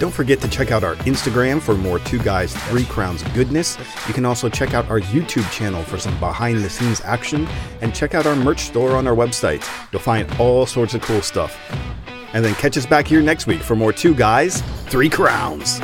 Don't 0.00 0.12
forget 0.12 0.40
to 0.40 0.48
check 0.48 0.72
out 0.72 0.82
our 0.82 0.96
Instagram 0.96 1.62
for 1.62 1.74
more 1.74 2.00
Two 2.00 2.18
Guys, 2.18 2.54
Three 2.68 2.84
Crowns 2.84 3.22
goodness. 3.34 3.78
You 4.08 4.14
can 4.14 4.24
also 4.24 4.48
check 4.48 4.74
out 4.74 4.90
our 4.90 5.00
YouTube 5.00 5.48
channel 5.52 5.82
for 5.84 5.98
some 5.98 6.18
behind 6.18 6.64
the 6.64 6.70
scenes 6.70 7.00
action 7.02 7.46
and 7.80 7.94
check 7.94 8.14
out 8.14 8.26
our 8.26 8.34
merch 8.34 8.60
store 8.60 8.96
on 8.96 9.06
our 9.06 9.14
website. 9.14 9.64
You'll 9.92 10.02
find 10.02 10.28
all 10.40 10.66
sorts 10.66 10.94
of 10.94 11.02
cool 11.02 11.22
stuff. 11.22 11.56
And 12.32 12.44
then 12.44 12.54
catch 12.56 12.76
us 12.76 12.86
back 12.86 13.06
here 13.06 13.22
next 13.22 13.46
week 13.46 13.60
for 13.60 13.76
more 13.76 13.92
Two 13.92 14.14
Guys, 14.14 14.62
Three 14.86 15.08
Crowns. 15.08 15.80